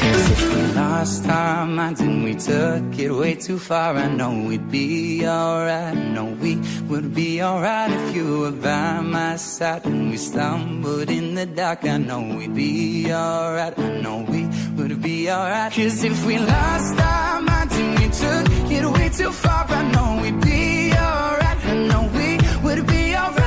Cause 0.01 0.31
if 0.31 0.41
we 0.53 0.61
lost 0.75 1.29
our 1.29 1.65
minds 1.65 2.01
and 2.01 2.23
we 2.25 2.35
took 2.35 2.99
it 2.99 3.11
way 3.11 3.35
too 3.35 3.57
far, 3.57 3.95
I 3.95 4.07
know 4.09 4.31
we'd 4.47 4.69
be 4.69 5.25
alright. 5.25 5.95
Know 5.95 6.25
we 6.25 6.55
would 6.89 7.13
be 7.13 7.41
alright 7.41 7.91
if 7.91 8.15
you 8.15 8.39
were 8.39 8.51
by 8.51 9.01
my 9.01 9.35
side. 9.35 9.83
When 9.83 10.09
we 10.09 10.17
stumbled 10.17 11.09
in 11.09 11.35
the 11.35 11.45
dark, 11.45 11.83
I 11.83 11.97
know 11.97 12.21
we'd 12.37 12.55
be 12.55 13.11
alright. 13.11 13.77
I 13.77 14.01
know 14.01 14.25
we 14.29 14.47
would 14.77 15.01
be 15.01 15.29
alright. 15.29 15.71
Cause 15.73 16.03
if 16.03 16.25
we 16.25 16.37
lost 16.39 16.99
our 16.99 17.41
minds 17.41 17.75
and 17.75 17.99
we 17.99 18.07
took 18.21 18.71
it 18.71 18.85
way 18.85 19.09
too 19.09 19.31
far, 19.31 19.65
I 19.69 19.81
know 19.91 20.19
we'd 20.21 20.41
be 20.41 20.91
alright. 20.93 21.59
I 21.65 21.75
know 21.89 22.03
we 22.13 22.29
would 22.63 22.87
be 22.87 23.15
alright 23.15 23.46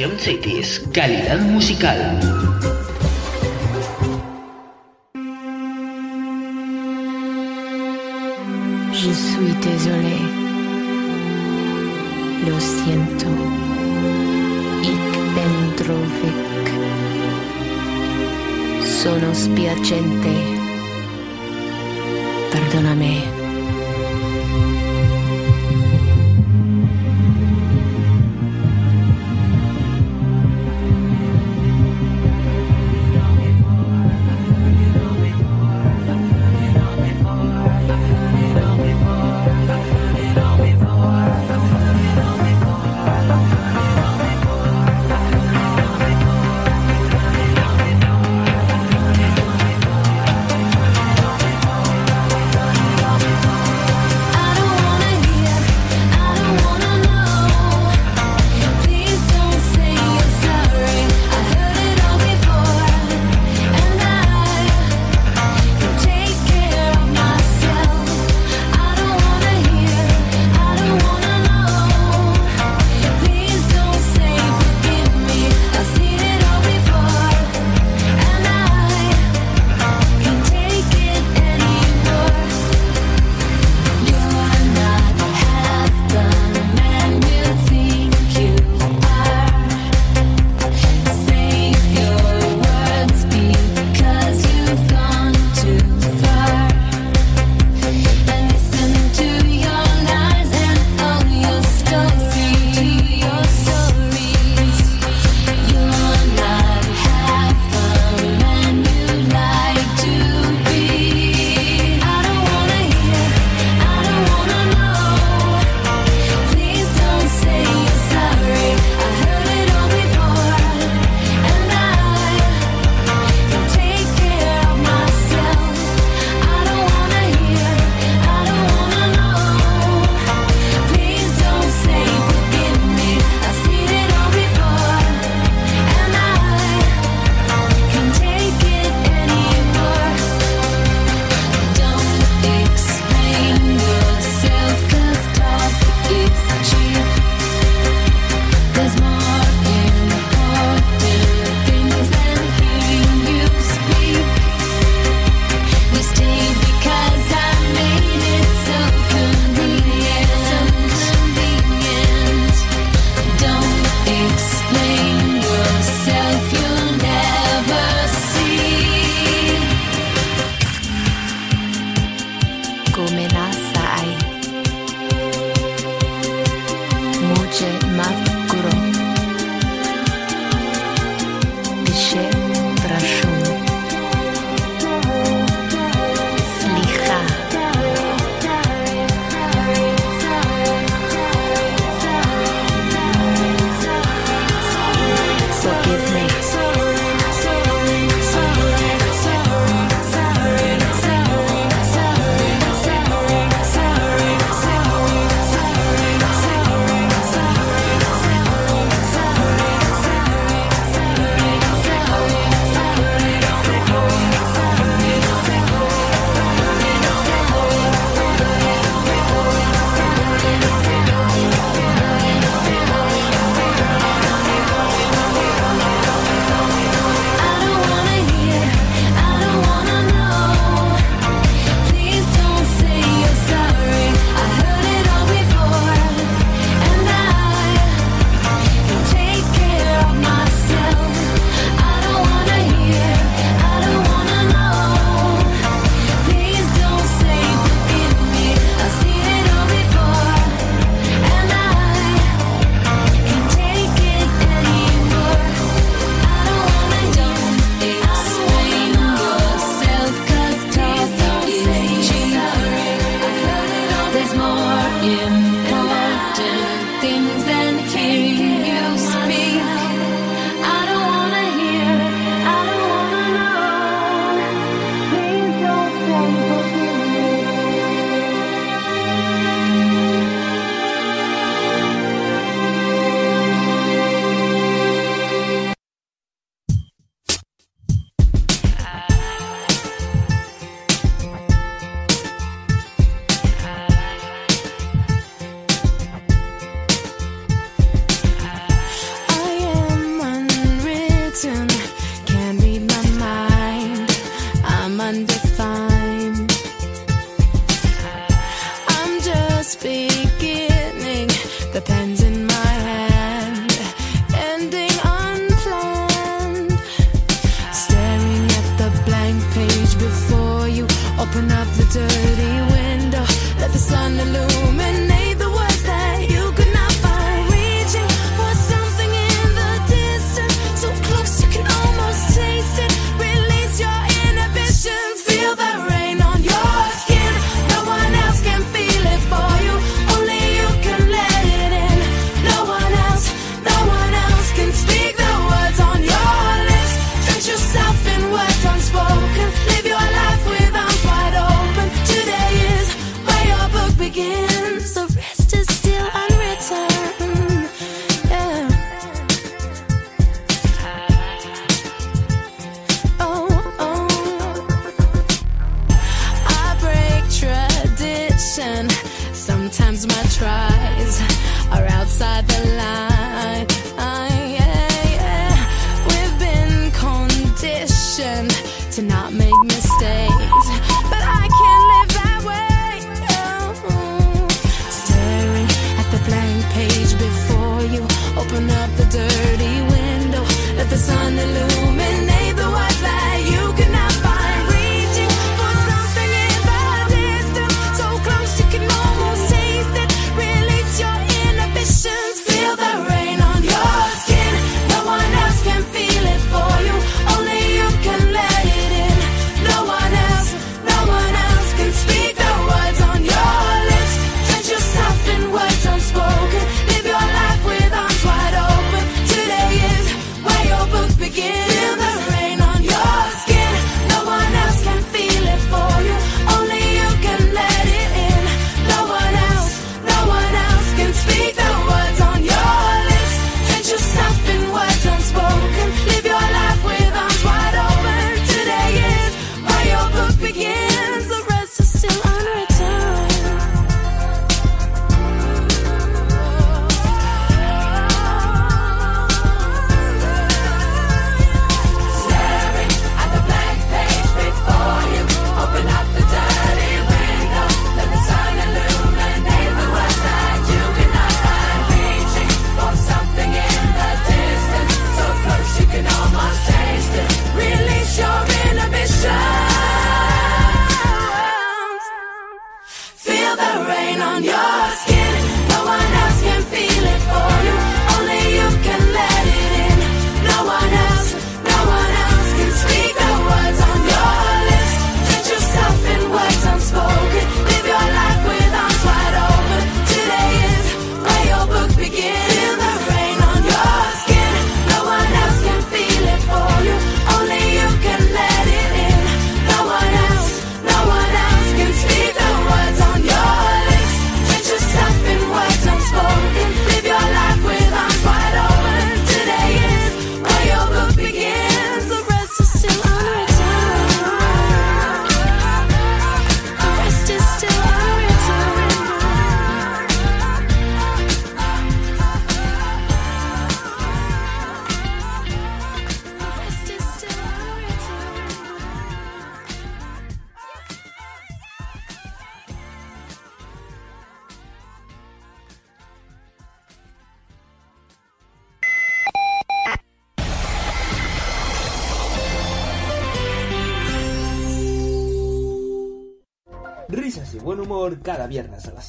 John 0.00 0.18
Cities, 0.18 0.80
calidad 0.94 1.40
musical. 1.40 2.79
adiacente 19.70 20.39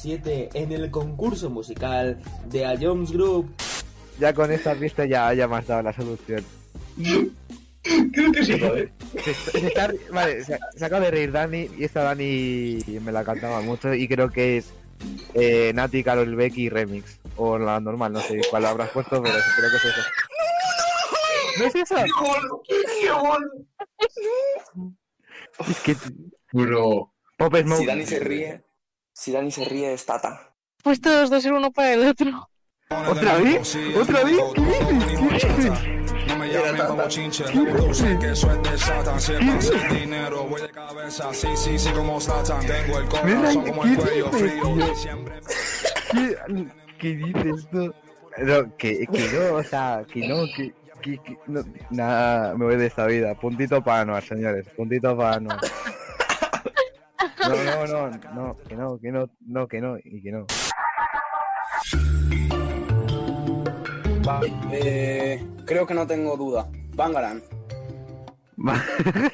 en 0.04 0.72
el 0.72 0.90
concurso 0.90 1.48
musical 1.48 2.18
de 2.50 2.66
A 2.66 2.76
Jones 2.80 3.12
Group. 3.12 3.54
Ya 4.18 4.34
con 4.34 4.50
esta 4.50 4.74
pista 4.74 5.04
ya 5.06 5.28
hayamos 5.28 5.64
dado 5.66 5.82
la 5.82 5.92
solución. 5.92 6.44
Creo 8.12 8.32
que 8.32 8.44
sí. 8.44 8.52
¿eh? 8.52 8.92
Se, 9.22 9.66
está, 9.66 9.92
vale, 10.12 10.44
se, 10.44 10.54
acaba 10.84 11.04
de 11.04 11.10
reír 11.10 11.32
Dani 11.32 11.68
y 11.78 11.84
esta 11.84 12.02
Dani 12.02 12.78
me 13.00 13.12
la 13.12 13.24
cantaba 13.24 13.60
mucho 13.60 13.94
y 13.94 14.08
creo 14.08 14.30
que 14.30 14.58
es 14.58 14.72
eh, 15.34 15.72
Nati, 15.74 16.02
Carol 16.02 16.34
Becky 16.34 16.68
Remix. 16.68 17.20
O 17.36 17.58
la 17.58 17.80
normal, 17.80 18.12
no 18.12 18.20
sé 18.20 18.40
cuál 18.50 18.66
habrás 18.66 18.90
puesto, 18.90 19.22
pero 19.22 19.36
creo 19.56 19.70
que 19.70 19.76
es 19.76 19.84
eso. 19.84 20.02
¿No 21.58 21.64
es 21.64 21.74
eso? 21.74 21.94
¡Qué 22.68 22.82
Es 25.70 25.80
que... 25.80 25.96
Bro. 26.52 27.12
Pop 27.38 27.56
Smoke. 27.56 27.80
Si 27.80 27.86
Dani 27.86 28.06
se 28.06 28.18
ríe 28.18 28.62
si 29.22 29.30
Dani 29.30 29.52
se 29.52 29.64
ríe 29.64 29.92
es 29.92 30.04
Tata. 30.04 30.52
Pues 30.82 31.00
todos 31.00 31.30
dos 31.30 31.44
ser 31.44 31.52
uno 31.52 31.70
para 31.70 31.92
el 31.92 32.08
otro. 32.08 32.48
¿Otra 33.08 33.36
vez? 33.36 33.78
¿Otra 33.96 34.24
vez? 34.24 34.36
¿Qué 34.52 34.60
dices? 34.62 35.44
¿Qué 35.44 35.48
dices? 35.54 36.26
No 36.26 36.38
me 36.38 36.52
llamen 36.52 36.86
como 36.88 37.06
chinche, 37.06 37.44
reproduce 37.46 38.18
que 38.18 38.32
eso 38.32 38.50
es 38.50 38.62
de 38.64 38.78
Satan. 38.78 39.20
Si 39.20 39.32
es 39.34 39.40
más 39.42 39.70
el 39.70 40.00
dinero, 40.00 40.42
voy 40.48 40.60
de 40.62 40.70
cabeza. 40.70 41.32
Sí, 41.32 41.46
sí, 41.54 41.78
sí, 41.78 41.90
como 41.90 42.20
Satan. 42.20 42.66
Tengo 42.66 42.98
el 42.98 43.08
corazón 43.08 43.64
como 43.64 43.84
el 43.84 43.96
cuello 43.96 44.30
frío. 44.32 44.94
Siempre 44.96 45.40
¿Qué, 46.10 46.36
¿Qué 46.98 47.08
dices 47.14 47.68
tú? 47.70 47.94
No, 48.38 48.76
que, 48.76 49.06
que 49.06 49.28
no, 49.34 49.54
o 49.54 49.62
sea, 49.62 50.04
que 50.12 50.26
no, 50.26 50.46
que, 50.56 50.74
que, 51.00 51.18
que- 51.22 51.38
no, 51.46 51.62
nada, 51.90 52.56
me 52.56 52.64
voy 52.64 52.76
de 52.76 52.86
esta 52.86 53.06
vida. 53.06 53.36
Puntito 53.36 53.84
para 53.84 54.00
Anuar, 54.00 54.24
señores, 54.24 54.66
puntito 54.76 55.16
para 55.16 55.36
Anuar. 55.36 55.60
No, 57.48 57.64
no, 57.64 57.86
no, 57.86 58.10
no, 58.10 58.56
que 58.56 58.76
no, 58.76 58.98
que 58.98 59.12
no, 59.12 59.30
no, 59.40 59.68
que 59.68 59.80
no, 59.80 59.96
y 60.02 60.22
que 60.22 60.32
no. 60.32 60.46
Vale, 64.24 64.52
eh, 64.72 65.46
creo 65.66 65.86
que 65.86 65.94
no 65.94 66.06
tengo 66.06 66.36
duda. 66.36 66.68
Bangaran. 66.94 67.42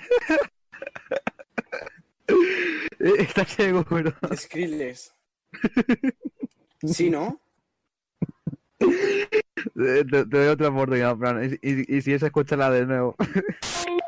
Eh, 3.00 3.12
¿Estás 3.18 3.48
seguro? 3.50 4.12
Skrillex. 4.34 5.14
¿Sí, 6.84 7.08
no? 7.08 7.40
Eh, 8.80 9.28
Te, 9.74 10.04
te 10.04 10.24
doy 10.24 10.48
otra 10.48 10.68
oportunidad, 10.68 11.16
Fran, 11.16 11.44
y, 11.44 11.58
y, 11.62 11.96
y 11.96 12.02
si 12.02 12.12
es, 12.12 12.22
escúchala 12.24 12.70
de 12.70 12.86
nuevo. 12.86 13.14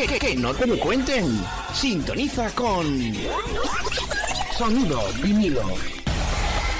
Que, 0.00 0.06
que, 0.06 0.18
que, 0.18 0.34
no 0.34 0.54
te 0.54 0.66
lo 0.66 0.78
cuenten. 0.78 1.26
Sintoniza 1.74 2.50
con 2.54 2.86
Sonido 4.56 5.02
vinilo. 5.22 5.60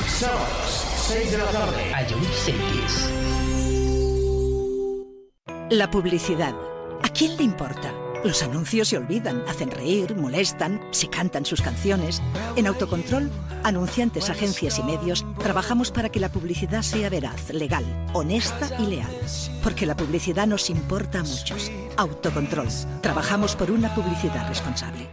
Sábados, 0.08 0.86
6 1.08 1.32
de 1.32 1.36
la 1.36 1.44
tarde. 1.44 1.82
Cities. 2.32 3.10
La 5.68 5.90
publicidad. 5.90 6.54
¿A 7.02 7.10
quién 7.10 7.36
le 7.36 7.42
importa? 7.42 7.99
Los 8.22 8.42
anuncios 8.42 8.88
se 8.88 8.98
olvidan, 8.98 9.42
hacen 9.48 9.70
reír, 9.70 10.14
molestan, 10.14 10.80
se 10.90 11.08
cantan 11.08 11.46
sus 11.46 11.62
canciones. 11.62 12.20
En 12.54 12.66
Autocontrol, 12.66 13.30
anunciantes, 13.62 14.28
agencias 14.28 14.78
y 14.78 14.82
medios, 14.82 15.24
trabajamos 15.38 15.90
para 15.90 16.10
que 16.10 16.20
la 16.20 16.30
publicidad 16.30 16.82
sea 16.82 17.08
veraz, 17.08 17.48
legal, 17.50 17.84
honesta 18.12 18.68
y 18.78 18.86
leal. 18.88 19.16
Porque 19.62 19.86
la 19.86 19.96
publicidad 19.96 20.46
nos 20.46 20.68
importa 20.68 21.20
a 21.20 21.22
muchos. 21.22 21.70
Autocontrol. 21.96 22.68
Trabajamos 23.00 23.56
por 23.56 23.70
una 23.70 23.94
publicidad 23.94 24.46
responsable. 24.48 25.08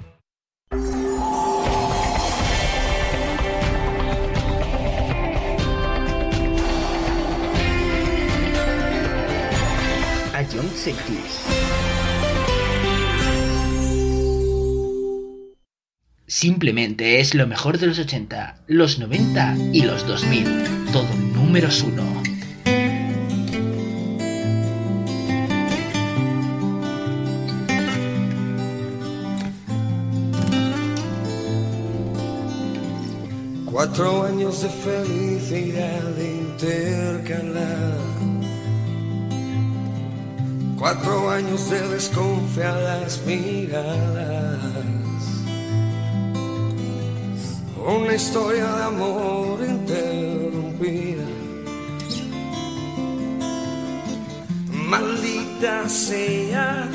Ion 10.54 10.70
Cities. 10.70 11.67
Simplemente 16.30 17.22
es 17.22 17.34
lo 17.36 17.48
mejor 17.48 17.78
de 17.78 17.88
los 17.88 18.00
80, 18.00 18.58
los 18.68 19.00
90 19.00 19.56
y 19.72 19.84
los 19.84 20.06
2000. 20.06 20.66
Todo 20.92 21.08
números 21.34 21.82
uno. 21.84 22.04
Cuatro 33.72 34.26
años 34.26 34.64
de 34.64 34.70
felicidad 34.70 36.14
intercalada. 36.20 37.96
Cuatro 40.78 41.30
años 41.30 41.70
de 41.70 41.88
desconfiadas 41.88 43.22
miradas. 43.26 44.47
Una 47.88 48.16
historia 48.16 48.66
de 48.66 48.84
amor 48.84 49.60
interrumpida. 49.66 51.24
Maldita 54.74 55.88
sea, 55.88 56.90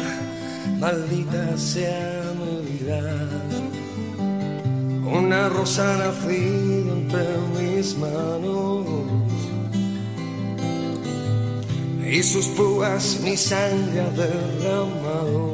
maldita 0.78 1.56
sea 1.56 2.22
mi 2.38 2.56
vida. 2.70 3.00
Una 5.10 5.48
rosa 5.48 5.96
nacida 5.96 6.92
entre 6.92 7.38
mis 7.58 7.96
manos 7.96 8.86
y 12.04 12.22
sus 12.22 12.48
púas 12.48 13.18
mi 13.24 13.34
sangre 13.38 14.00
ha 14.02 14.10
derramado. 14.10 15.51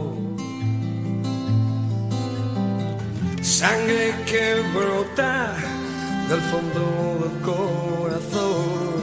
Sangre 3.59 4.15
que 4.25 4.63
brota 4.73 5.53
del 6.29 6.41
fondo 6.43 7.19
del 7.23 7.37
corazón. 7.43 9.03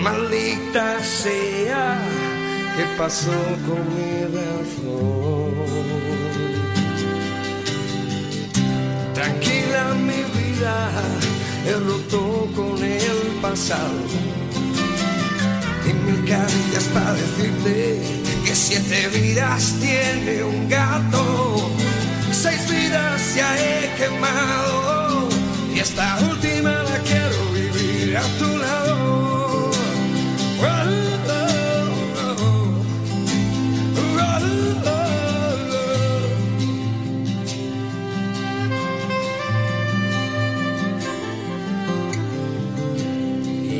Maldita 0.00 1.02
sea, 1.02 1.98
¿qué 2.76 2.84
pasó 2.96 3.32
con 3.66 3.80
mi 3.96 4.14
razón? 4.38 5.54
Tranquila 9.12 9.94
mi 9.94 10.22
vida, 10.38 10.74
he 11.66 11.72
roto 11.72 12.48
con 12.54 12.78
el 12.80 13.20
pasado. 13.42 14.04
Y 15.84 15.92
mil 15.92 16.20
caricias 16.28 16.84
para 16.94 17.12
decirte 17.14 18.00
que 18.44 18.54
siete 18.54 19.08
vidas 19.08 19.74
tiene 19.80 20.44
un 20.44 20.68
gato. 20.68 21.72
Seis 22.44 22.68
vidas 22.68 23.34
ya 23.34 23.56
he 23.56 23.94
quemado. 23.96 25.28
Y 25.74 25.78
esta 25.80 26.18
última 26.30 26.82
la 26.90 26.98
quiero 26.98 27.40
vivir 27.54 28.18
a 28.18 28.22
tu 28.38 28.58
lado. 28.58 29.70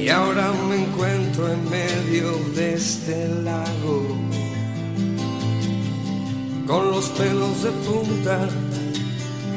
Y 0.04 0.08
ahora 0.08 0.52
con 6.66 6.90
los 6.90 7.08
pelos 7.10 7.62
de 7.62 7.70
punta, 7.70 8.48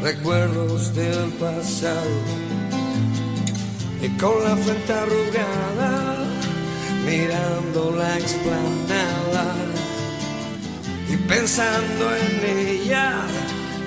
recuerdos 0.03 0.93
del 0.93 1.29
pasado. 1.33 2.17
Y 4.01 4.09
con 4.17 4.43
la 4.43 4.55
frente 4.55 4.93
arrugada, 4.93 6.17
mirando 7.05 7.95
la 7.97 8.17
explanada 8.17 9.55
y 11.09 11.17
pensando 11.17 12.15
en 12.15 12.57
ella 12.57 13.21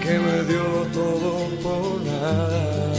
que 0.02 0.18
me 0.18 0.42
dio 0.44 0.64
todo 0.92 1.48
por 1.62 2.00
nada. 2.02 2.90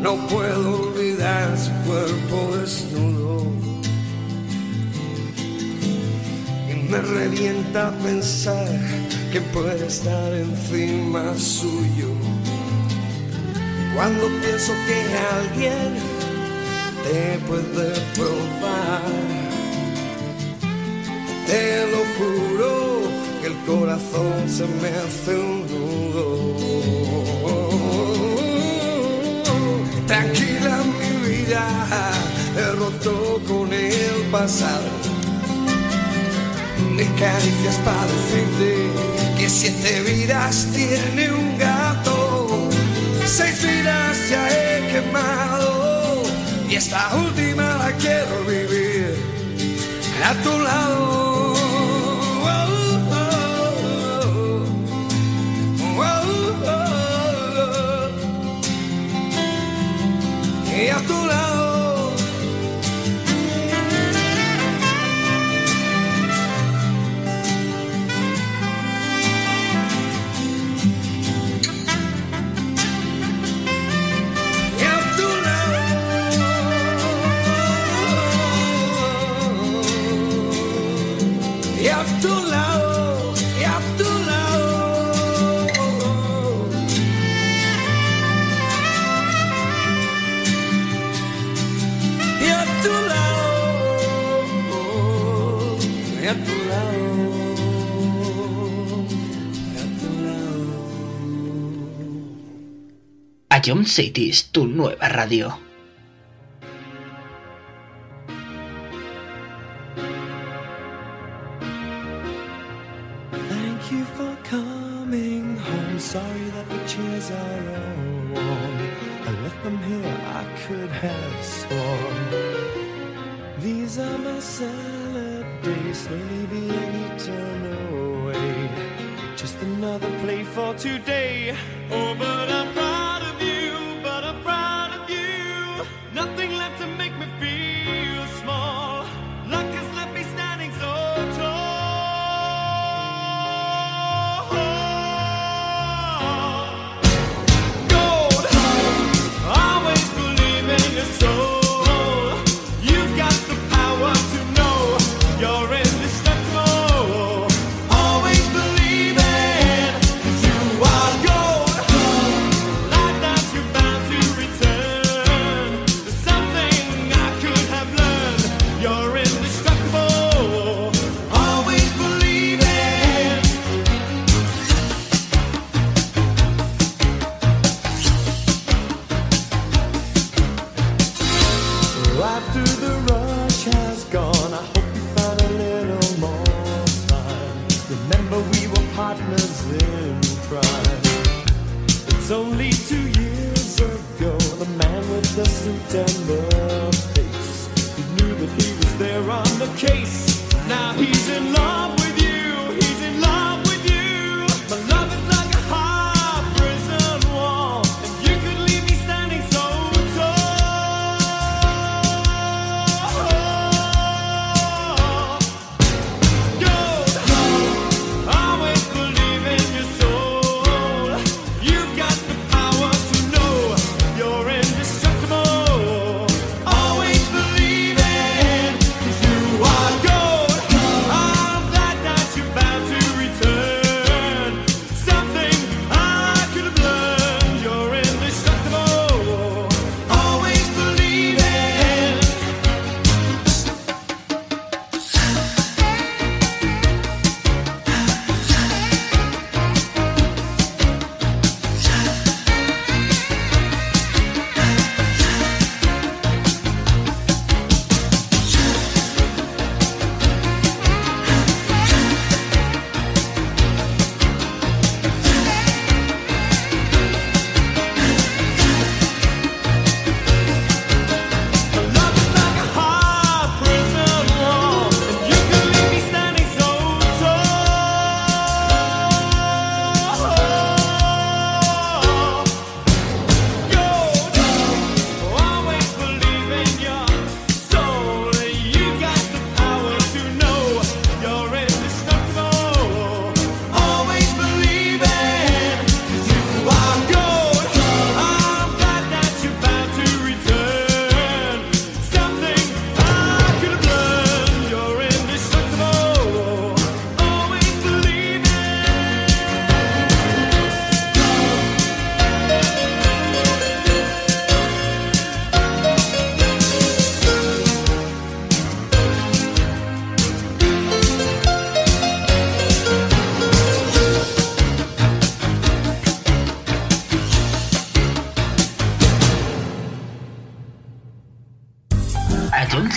No 0.00 0.16
puedo 0.26 0.82
olvidar 0.82 1.56
su 1.56 1.70
cuerpo 1.88 2.56
desnudo 2.56 3.71
Me 6.92 7.00
revienta 7.00 7.90
pensar 8.02 8.68
que 9.32 9.40
puede 9.40 9.86
estar 9.86 10.30
encima 10.34 11.34
suyo. 11.38 12.10
Cuando 13.94 14.26
pienso 14.42 14.74
que 14.86 14.98
alguien 15.38 15.94
te 17.02 17.38
puede 17.48 17.98
probar, 18.14 19.00
te 21.46 21.86
lo 21.92 22.02
juro 22.18 22.70
que 23.40 23.46
el 23.46 23.56
corazón 23.64 24.46
se 24.46 24.66
me 24.66 24.88
hace 24.88 25.34
un 25.34 25.66
nudo. 25.70 26.28
Tranquila 30.06 30.76
mi 31.00 31.12
vida, 31.26 31.64
he 32.54 32.70
roto 32.76 33.40
con 33.48 33.72
el 33.72 34.30
pasado 34.30 35.11
de 36.96 37.06
caricias 37.14 37.76
para 37.84 38.06
decirte 38.06 38.90
que 39.38 39.48
siete 39.48 40.02
vidas 40.02 40.68
tiene 40.72 41.32
un 41.32 41.58
gato, 41.58 42.68
seis 43.24 43.62
vidas 43.62 44.30
ya 44.30 44.48
he 44.48 44.92
quemado 44.92 46.22
y 46.68 46.74
esta 46.76 47.14
última 47.16 47.76
la 47.76 47.92
quiero 47.92 48.44
vivir 48.46 49.14
a 50.24 50.34
tu 50.42 50.58
lado. 50.58 51.11
Ion 103.64 103.86
City 103.86 104.32
tu 104.50 104.66
nueva 104.66 105.08
radio. 105.08 105.71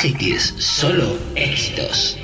Cities, 0.05 0.53
solo 0.59 1.17
éxitos. 1.33 2.15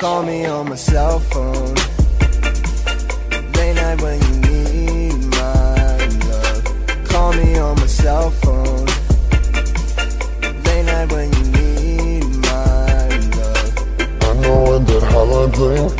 Call 0.00 0.22
me 0.22 0.46
on 0.46 0.66
my 0.66 0.76
cell 0.76 1.18
phone. 1.18 1.74
Late 3.52 3.74
night 3.74 4.00
when 4.00 4.18
you 4.22 4.36
need 4.48 5.24
my 5.26 6.06
love. 6.24 7.04
Call 7.04 7.34
me 7.34 7.58
on 7.58 7.78
my 7.78 7.84
cell 7.84 8.30
phone. 8.30 8.86
Late 10.64 10.86
night 10.86 11.12
when 11.12 11.30
you 11.34 11.44
need 11.52 12.24
my 12.24 13.08
love. 13.36 14.22
I 14.22 14.40
know 14.40 14.70
when 14.70 14.84
that 14.86 15.02
hotline 15.12 15.52
bling. 15.52 15.99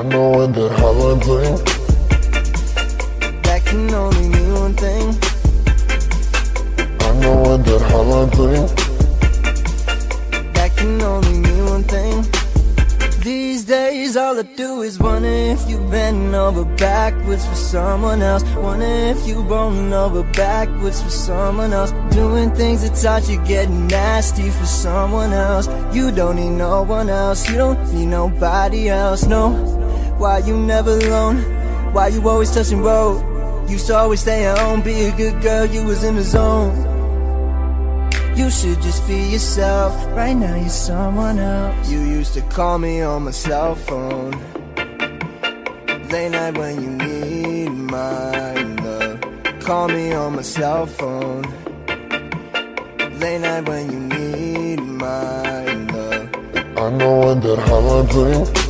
I 0.00 0.02
know 0.02 0.30
when 0.30 0.52
that 0.52 0.72
hotline 0.80 1.20
bling. 1.20 1.56
That 3.42 3.62
can 3.66 3.92
only 3.92 4.28
mean 4.28 4.54
one 4.54 4.72
thing. 4.72 5.08
I 7.00 7.12
know 7.20 7.42
when 7.42 7.62
that 7.64 7.82
hotline 7.90 8.30
bling. 8.32 8.66
That 10.54 10.74
can 10.74 11.02
only 11.02 11.38
mean 11.40 11.64
one 11.66 11.84
thing. 11.84 12.24
These 13.22 13.64
days, 13.66 14.16
all 14.16 14.38
I 14.38 14.42
do 14.56 14.80
is 14.80 14.98
wonder 14.98 15.28
if 15.28 15.68
you 15.68 15.76
bend 15.90 16.34
over 16.34 16.64
backwards 16.76 17.44
for 17.44 17.54
someone 17.54 18.22
else. 18.22 18.42
Wonder 18.56 18.86
if 18.86 19.28
you 19.28 19.42
rolling 19.42 19.92
over 19.92 20.22
backwards 20.32 21.02
for 21.02 21.10
someone 21.10 21.74
else. 21.74 21.92
Doing 22.14 22.50
things 22.52 22.88
that 22.88 22.96
taught 22.96 23.28
you 23.28 23.38
getting 23.44 23.86
nasty 23.86 24.48
for 24.48 24.64
someone 24.64 25.34
else. 25.34 25.68
You 25.94 26.10
don't 26.10 26.36
need 26.36 26.56
no 26.56 26.84
one 26.84 27.10
else. 27.10 27.46
You 27.50 27.56
don't 27.56 27.92
need 27.92 28.06
nobody 28.06 28.88
else. 28.88 29.26
No. 29.26 29.69
Why 30.20 30.40
you 30.40 30.54
never 30.54 30.98
alone? 30.98 31.38
Why 31.94 32.08
you 32.08 32.28
always 32.28 32.50
touching 32.52 32.82
road? 32.82 33.24
Used 33.70 33.86
to 33.86 33.96
always 33.96 34.20
stay 34.20 34.44
at 34.44 34.58
home, 34.58 34.82
be 34.82 35.04
a 35.04 35.16
good 35.16 35.40
girl. 35.40 35.64
You 35.64 35.82
was 35.82 36.04
in 36.04 36.16
the 36.16 36.22
zone. 36.22 36.76
You 38.36 38.50
should 38.50 38.82
just 38.82 39.08
be 39.08 39.16
yourself. 39.32 39.94
Right 40.14 40.34
now 40.34 40.56
you're 40.56 40.68
someone 40.68 41.38
else. 41.38 41.90
You 41.90 42.00
used 42.00 42.34
to 42.34 42.42
call 42.42 42.76
me 42.76 43.00
on 43.00 43.24
my 43.24 43.30
cell 43.30 43.74
phone. 43.74 44.32
Late 46.10 46.32
night 46.32 46.58
when 46.58 46.82
you 46.82 46.90
need 46.90 47.70
my 47.70 48.52
love. 48.84 49.20
Call 49.60 49.88
me 49.88 50.12
on 50.12 50.36
my 50.36 50.42
cell 50.42 50.84
phone. 50.84 51.44
Late 53.20 53.40
night 53.40 53.66
when 53.66 53.90
you 53.90 54.00
need 54.00 54.80
my 54.80 55.64
love. 55.64 56.28
I 56.76 56.90
know 56.90 57.20
when 57.20 57.40
that 57.40 57.58
hotline 57.60 58.10
bling. 58.10 58.69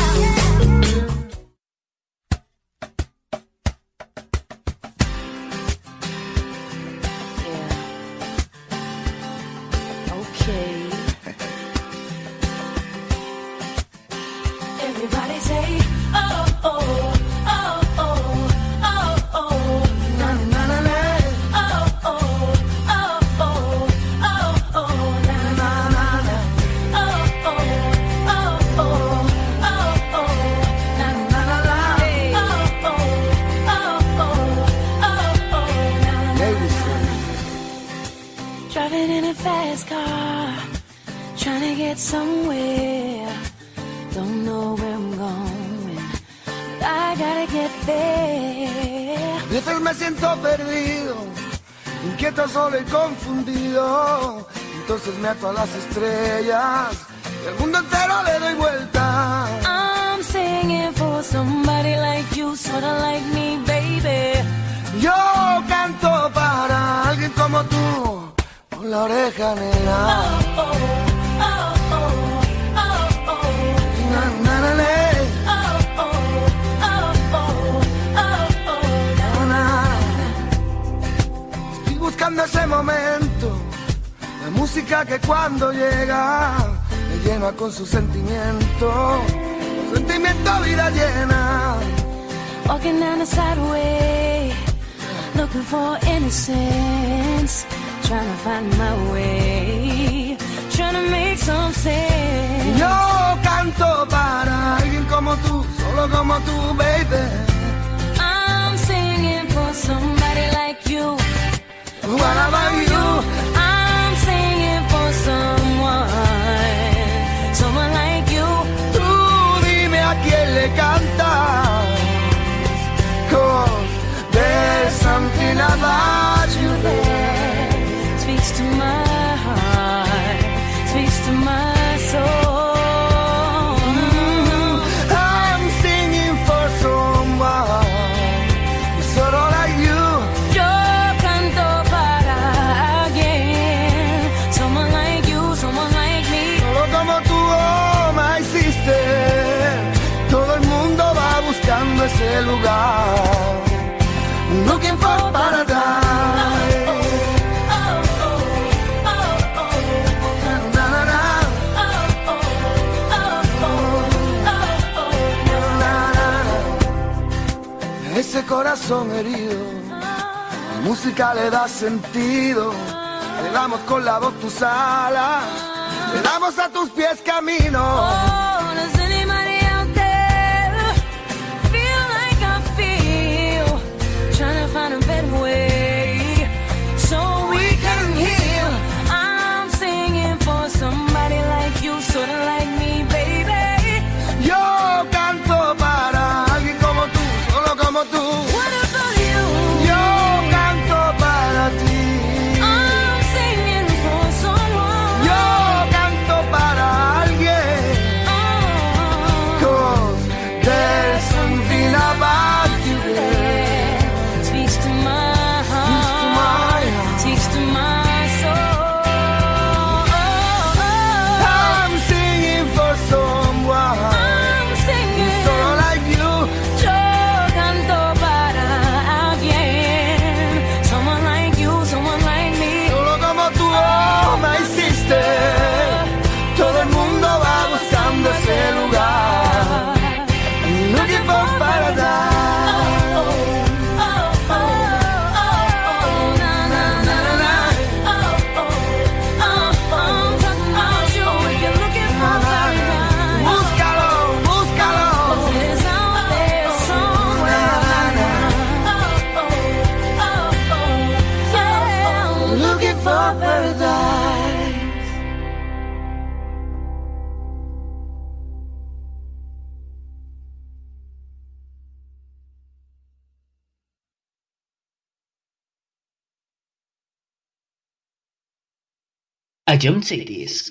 A 279.81 279.83
Jump 279.83 280.03
Cities. 280.03 280.70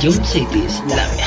John 0.00 0.24
Cities, 0.24 0.80
la 0.86 1.17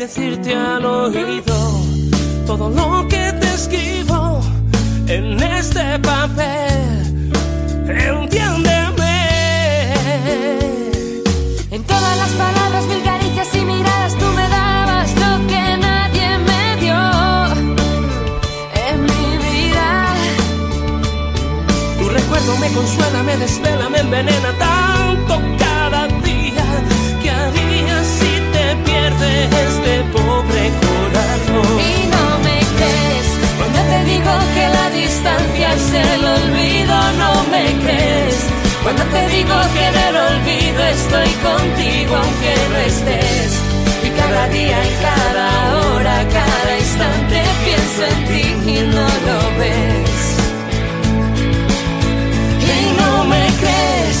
decirte 0.00 0.54
al 0.54 0.82
oído 0.82 1.84
todo 2.46 2.70
lo 2.70 3.06
que 3.06 3.34
te 3.38 3.46
escribo 3.54 4.40
en 5.06 5.38
este 5.42 5.98
papel. 5.98 7.30
Entiéndeme. 7.86 9.16
En 11.70 11.84
todas 11.84 12.16
las 12.16 12.30
palabras, 12.30 12.86
mil 12.86 13.02
caricias 13.02 13.54
y 13.54 13.60
miradas, 13.60 14.14
tú 14.16 14.24
me 14.38 14.48
dabas 14.48 15.10
lo 15.22 15.46
que 15.50 15.62
nadie 15.86 16.28
me 16.48 16.64
dio 16.82 17.00
en 18.88 19.02
mi 19.02 19.26
vida. 19.48 20.14
Tu 21.98 22.08
recuerdo 22.08 22.56
me 22.56 22.68
consuela, 22.72 23.22
me 23.22 23.36
desvela, 23.36 23.90
me 23.90 23.98
envenena 23.98 24.50
el 35.94 36.24
olvido, 36.24 36.94
no 37.18 37.32
me 37.50 37.64
crees. 37.82 38.36
Cuando 38.82 39.02
te 39.04 39.28
digo 39.28 39.54
que 39.74 39.82
en 39.86 39.96
el 40.08 40.16
olvido 40.16 40.80
estoy 40.98 41.30
contigo 41.48 42.16
aunque 42.16 42.54
no 42.70 42.78
estés. 42.92 43.52
Y 44.06 44.10
cada 44.10 44.48
día 44.48 44.78
y 44.84 44.92
cada 45.08 45.48
hora, 45.78 46.16
cada 46.38 46.78
instante 46.78 47.42
pienso 47.64 48.00
en 48.12 48.20
ti 48.28 48.70
y 48.70 48.80
no 48.96 49.06
lo 49.26 49.58
ves. 49.58 50.20
Y 52.72 53.00
no 53.00 53.24
me 53.24 53.46
crees 53.60 54.19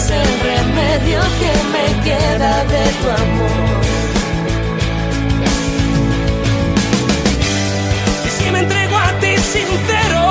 es 0.00 0.10
el 0.10 0.30
remedio 0.50 1.20
que 1.40 1.52
me 1.74 1.86
queda 2.08 2.52
de 2.74 2.84
tu 3.00 3.08
amor. 3.22 3.80
Y 8.26 8.30
si 8.36 8.50
me 8.50 8.60
entrego 8.60 8.96
a 8.96 9.10
ti 9.20 9.32
sincero 9.56 10.22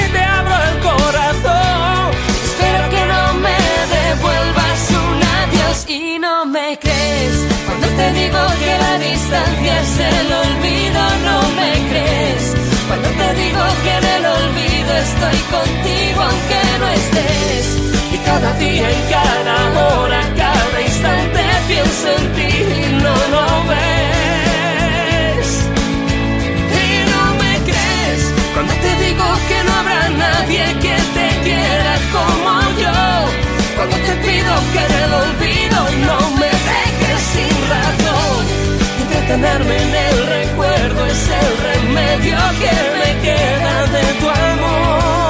y 0.00 0.04
te 0.14 0.22
abro 0.38 0.56
el 0.70 0.76
corazón, 0.88 2.10
Espero 2.48 2.84
que 2.94 3.02
no 3.12 3.24
me 3.46 3.60
devuelvas 3.96 4.80
un 5.04 5.18
adiós 5.40 5.76
y 5.88 6.18
no 6.18 6.44
me 6.46 6.78
crees. 6.84 7.36
Cuando 7.66 7.86
te 7.98 8.06
digo 8.20 8.40
que 8.62 8.72
la 8.84 8.94
distancia 9.08 9.72
es 9.84 9.94
el 10.12 10.28
olvido, 10.44 11.00
no 11.28 11.38
me 11.58 11.70
crees. 11.90 12.44
Cuando 12.88 13.08
te 13.20 13.28
digo 13.42 13.62
que 13.84 13.92
en 14.00 14.06
el 14.16 14.24
olvido 14.40 14.92
estoy 15.08 15.38
contigo 15.56 16.20
aunque 16.28 16.60
no 16.80 16.88
estés. 17.00 17.89
Y 18.30 18.32
cada 18.32 18.52
día 18.58 18.90
y 18.90 19.10
cada 19.10 19.56
hora, 19.80 20.20
cada 20.36 20.80
instante 20.80 21.40
pienso 21.66 22.08
en 22.16 22.32
ti 22.36 22.52
y 22.80 23.02
no 23.02 23.14
lo 23.34 23.46
ves. 23.70 25.48
Y 26.80 26.88
no 27.12 27.22
me 27.40 27.52
crees 27.68 28.22
Cuando 28.54 28.72
te 28.74 28.90
digo 29.04 29.24
que 29.48 29.58
no 29.64 29.72
habrá 29.80 30.08
nadie 30.10 30.64
que 30.84 30.96
te 31.16 31.28
quiera 31.44 31.94
como 32.14 32.52
yo. 32.82 33.00
Cuando 33.76 33.96
te 33.96 34.14
pido 34.26 34.52
que 34.72 34.82
el 35.04 35.12
olvido 35.24 35.80
no 36.08 36.18
me 36.40 36.50
dejes 36.70 37.20
sin 37.34 37.54
razón. 37.74 38.42
Entretenerme 39.02 39.76
en 39.82 39.94
el 40.08 40.16
recuerdo 40.38 41.06
es 41.06 41.22
el 41.42 41.50
remedio 41.70 42.38
que 42.62 42.74
me 42.98 43.10
queda 43.26 43.74
de 43.94 44.04
tu 44.20 44.28
amor. 44.28 45.29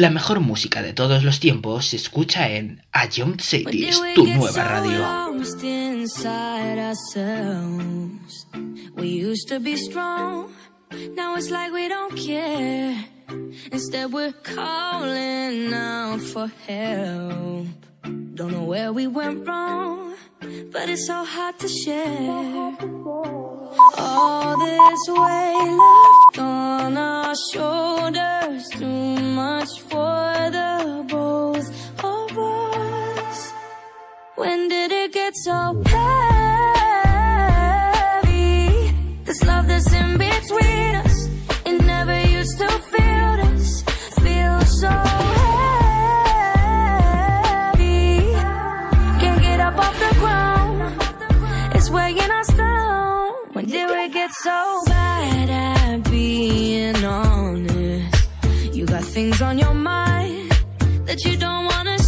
La 0.00 0.08
mejor 0.08 0.40
música 0.40 0.80
de 0.80 0.94
todos 0.94 1.24
los 1.24 1.40
tiempos 1.40 1.88
se 1.88 1.96
escucha 1.96 2.48
en 2.48 2.82
A 2.90 3.06
Young 3.06 3.38
Cities, 3.38 4.00
tu 4.14 4.26
nueva 4.26 4.64
radio. 4.64 5.30
We 8.96 9.08
used 9.08 9.46
to 9.48 9.60
be 9.60 9.76
strong. 9.76 10.54
Now 11.14 11.36
it's 11.36 11.50
like 11.50 11.70
we 11.74 11.86
don't 11.90 12.16
care. 12.16 12.96
Instead, 13.70 14.10
we're 14.10 14.32
calling 14.42 15.74
out 15.74 16.22
for 16.22 16.50
help. 16.66 17.66
Don't 18.34 18.52
know 18.52 18.64
where 18.64 18.94
we 18.94 19.06
went 19.06 19.46
wrong, 19.46 20.14
but 20.72 20.88
it's 20.88 21.06
so 21.06 21.26
hard 21.26 21.58
to 21.58 21.68
share. 21.68 22.74
All 23.98 24.56
this 24.58 25.08
weight 25.08 25.76
left 25.76 26.38
on 26.38 26.96
our 26.96 27.34
shoulders, 27.52 28.66
too 28.78 29.20
much 29.34 29.79
so 35.44 35.82
heavy? 35.86 37.24
This 39.24 39.42
love 39.44 39.66
that's 39.68 39.90
in 39.92 40.18
between 40.18 40.96
us, 40.96 41.28
it 41.64 41.82
never 41.82 42.20
used 42.26 42.58
to 42.58 42.68
feel 42.68 43.36
this, 43.42 43.82
feel 44.20 44.60
so 44.60 44.90
heavy. 47.68 48.32
Can't 49.20 49.40
get 49.40 49.60
up 49.60 49.78
off 49.78 49.98
the 49.98 50.14
ground, 50.18 50.82
it's 51.74 51.88
weighing 51.88 52.30
us 52.40 52.48
down. 52.48 53.32
When 53.54 53.64
did 53.66 53.88
we 53.88 54.08
get 54.10 54.30
so 54.32 54.82
bad 54.86 55.48
at 55.48 56.10
being 56.10 57.02
honest? 57.02 58.28
You 58.74 58.84
got 58.84 59.04
things 59.04 59.40
on 59.40 59.58
your 59.58 59.74
mind 59.74 60.52
that 61.06 61.24
you 61.24 61.36
don't 61.38 61.64
wanna 61.64 61.99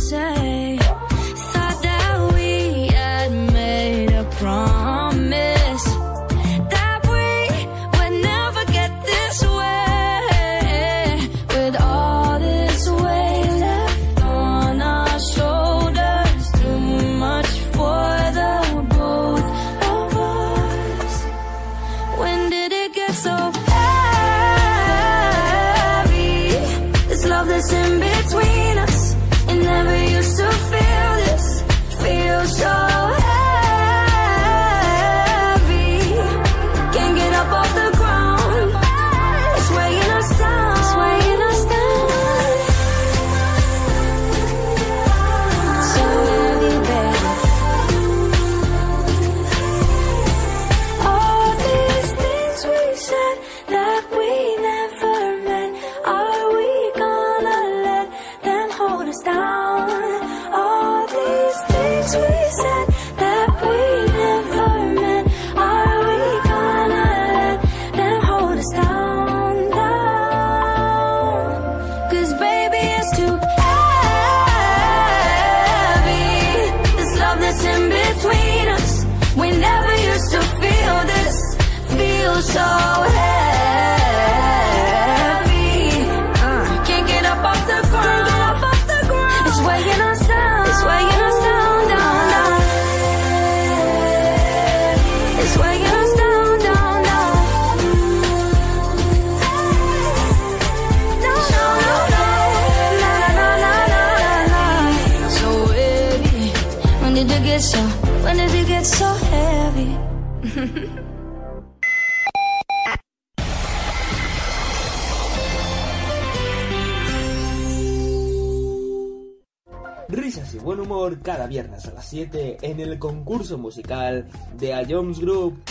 viernes 121.83 121.87
a 121.87 121.93
las 121.95 122.09
7 122.09 122.59
en 122.63 122.81
el 122.81 122.99
concurso 122.99 123.59
musical 123.59 124.27
de 124.59 124.75
A 124.75 124.85
Jones 124.89 125.19
Group. 125.21 125.63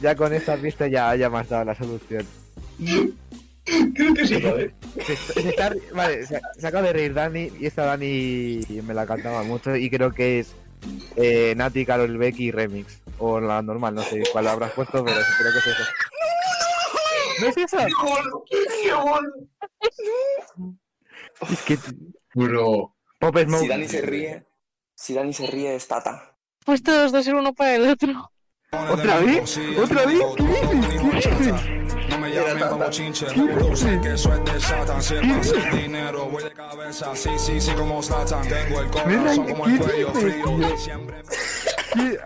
Ya 0.00 0.14
con 0.14 0.32
esta 0.32 0.56
pista 0.56 0.86
ya, 0.88 1.14
ya 1.16 1.30
me 1.30 1.38
has 1.38 1.48
dado 1.48 1.64
la 1.64 1.74
solución. 1.74 2.26
Creo 3.94 4.14
que 4.14 4.26
sí. 4.26 4.40
Se, 5.04 5.16
se 5.16 5.48
está- 5.48 5.74
vale, 5.94 6.26
se, 6.26 6.40
se 6.58 6.66
acaba 6.66 6.86
de 6.86 6.92
reír 6.92 7.14
Dani 7.14 7.50
y 7.58 7.66
esta 7.66 7.84
Dani 7.86 8.60
me 8.84 8.94
la 8.94 9.06
cantaba 9.06 9.42
mucho 9.42 9.74
y 9.74 9.88
creo 9.90 10.12
que 10.12 10.40
es 10.40 10.54
eh, 11.16 11.54
Nati, 11.56 11.84
Carol 11.86 12.16
Becky 12.18 12.50
Remix. 12.50 13.00
O 13.18 13.40
la 13.40 13.62
normal, 13.62 13.94
no 13.94 14.02
sé 14.02 14.22
cuál 14.30 14.46
habrás 14.48 14.72
puesto, 14.72 15.02
pero 15.04 15.16
creo 15.38 15.52
que 15.52 15.58
es 15.58 15.66
eso. 15.66 15.84
¿No 17.40 17.46
es 17.48 17.56
eso? 17.56 17.78
Es 21.50 21.62
que... 21.62 21.78
Bro. 22.34 22.94
Pop 23.18 23.38
Smoke. 23.38 23.62
Si 23.62 23.68
Dani 23.68 23.88
se 23.88 24.02
ríe, 24.02 24.45
si 24.96 25.14
Dani 25.14 25.32
se 25.32 25.46
ríe 25.46 25.76
es 25.76 25.86
Tata. 25.86 26.34
Pues 26.64 26.82
todos 26.82 27.12
dos 27.12 27.24
ser 27.24 27.34
uno 27.36 27.52
para 27.54 27.76
el 27.76 27.88
otro. 27.88 28.32
¿Otra 28.72 29.20
vez? 29.20 29.58
¿Otra 29.78 30.04
vez? 30.06 30.20
¿Qué 30.36 30.42
dices? 30.42 30.76
¿Qué 30.82 31.12
dices? 31.12 32.16
No 32.16 32.18
¿Qué, 41.94 42.18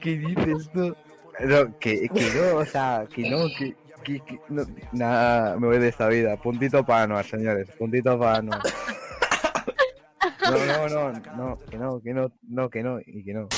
¿Qué 0.00 0.18
dices 0.18 0.70
tú? 0.72 0.96
No, 1.40 1.78
que, 1.78 2.08
que 2.08 2.30
no, 2.34 2.56
o 2.58 2.64
sea, 2.64 3.06
que 3.14 3.28
no, 3.28 3.46
que, 3.58 3.76
que, 4.04 4.20
que- 4.20 4.40
no, 4.48 4.64
nada, 4.92 5.56
me 5.58 5.66
voy 5.66 5.78
de 5.78 5.88
esta 5.88 6.08
vida. 6.08 6.36
Puntito 6.36 6.84
para 6.84 7.02
Anuar, 7.02 7.26
señores, 7.26 7.68
puntito 7.78 8.18
para 8.18 8.38
Anuar. 8.38 8.60
No, 10.50 10.88
no, 10.88 10.88
no, 11.12 11.12
no, 11.12 11.58
que 11.70 11.76
no, 11.78 12.00
que 12.02 12.14
no, 12.14 12.32
no, 12.42 12.70
que 12.70 12.82
no, 12.82 12.98
y 13.04 13.24
que 13.24 13.34
no. 13.34 13.48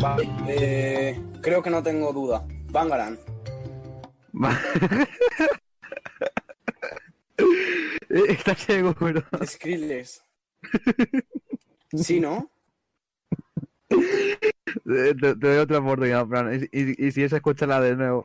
Vale, 0.00 0.28
eh, 0.48 1.20
creo 1.42 1.62
que 1.62 1.70
no 1.70 1.82
tengo 1.82 2.12
duda. 2.12 2.42
Bangaran. 2.70 3.18
¿Estás 8.08 8.58
seguro? 8.60 9.22
Skrillex. 9.44 10.22
Sí, 11.96 12.20
¿no? 12.20 12.50
Te, 14.84 15.14
te 15.14 15.34
doy 15.34 15.58
otra 15.58 15.78
oportunidad, 15.78 16.26
Fran, 16.28 16.54
y, 16.54 16.78
y- 16.80 17.06
y 17.08 17.10
si 17.12 17.24
es, 17.24 17.32
escúchala 17.32 17.80
de 17.80 17.96
nuevo. 17.96 18.24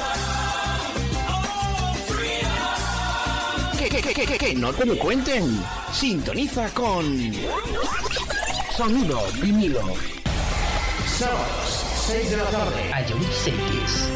Que, 4.27 4.37
que, 4.37 4.53
no 4.53 4.71
te 4.71 4.85
lo 4.85 4.97
cuenten. 4.99 5.63
Sintoniza 5.91 6.69
con 6.75 7.33
Sonido 8.77 9.19
vinilo. 9.41 9.81
Sábados, 11.17 11.85
6 12.05 12.29
de 12.29 12.37
la 12.37 12.43
tarde. 12.45 12.81
Cities. 13.43 14.09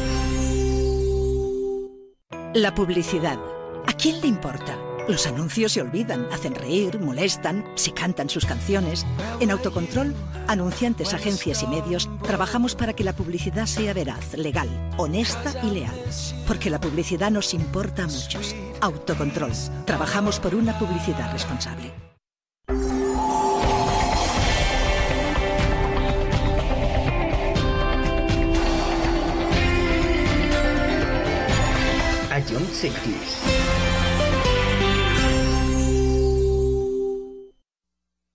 La 2.54 2.72
publicidad. 2.72 3.38
¿A 3.86 3.92
quién 3.94 4.20
le 4.20 4.28
importa? 4.28 4.78
Los 5.08 5.26
anuncios 5.26 5.72
se 5.72 5.80
olvidan, 5.80 6.26
hacen 6.32 6.54
reír, 6.54 7.00
molestan, 7.00 7.64
se 7.74 7.92
cantan 7.92 8.28
sus 8.28 8.44
canciones. 8.44 9.04
En 9.40 9.50
Autocontrol, 9.50 10.14
anunciantes, 10.46 11.14
agencias 11.14 11.64
y 11.64 11.66
medios, 11.66 12.08
trabajamos 12.22 12.76
para 12.76 12.92
que 12.92 13.04
la 13.04 13.14
publicidad 13.14 13.66
sea 13.66 13.92
veraz, 13.92 14.34
legal, 14.34 14.68
honesta 14.98 15.52
y 15.64 15.70
leal. 15.70 16.00
Porque 16.46 16.70
la 16.70 16.80
publicidad 16.80 17.30
nos 17.32 17.54
importa 17.54 18.04
a 18.04 18.06
muchos. 18.06 18.54
Autocontrol. 18.80 19.52
Trabajamos 19.84 20.38
por 20.40 20.54
una 20.54 20.78
publicidad 20.78 21.32
responsable. 21.32 21.92
Ion 32.48 32.66
Cities. 32.66 33.40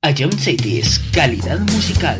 Ion 0.03 0.31
Cities, 0.31 0.99
calidad 1.13 1.59
musical. 1.59 2.19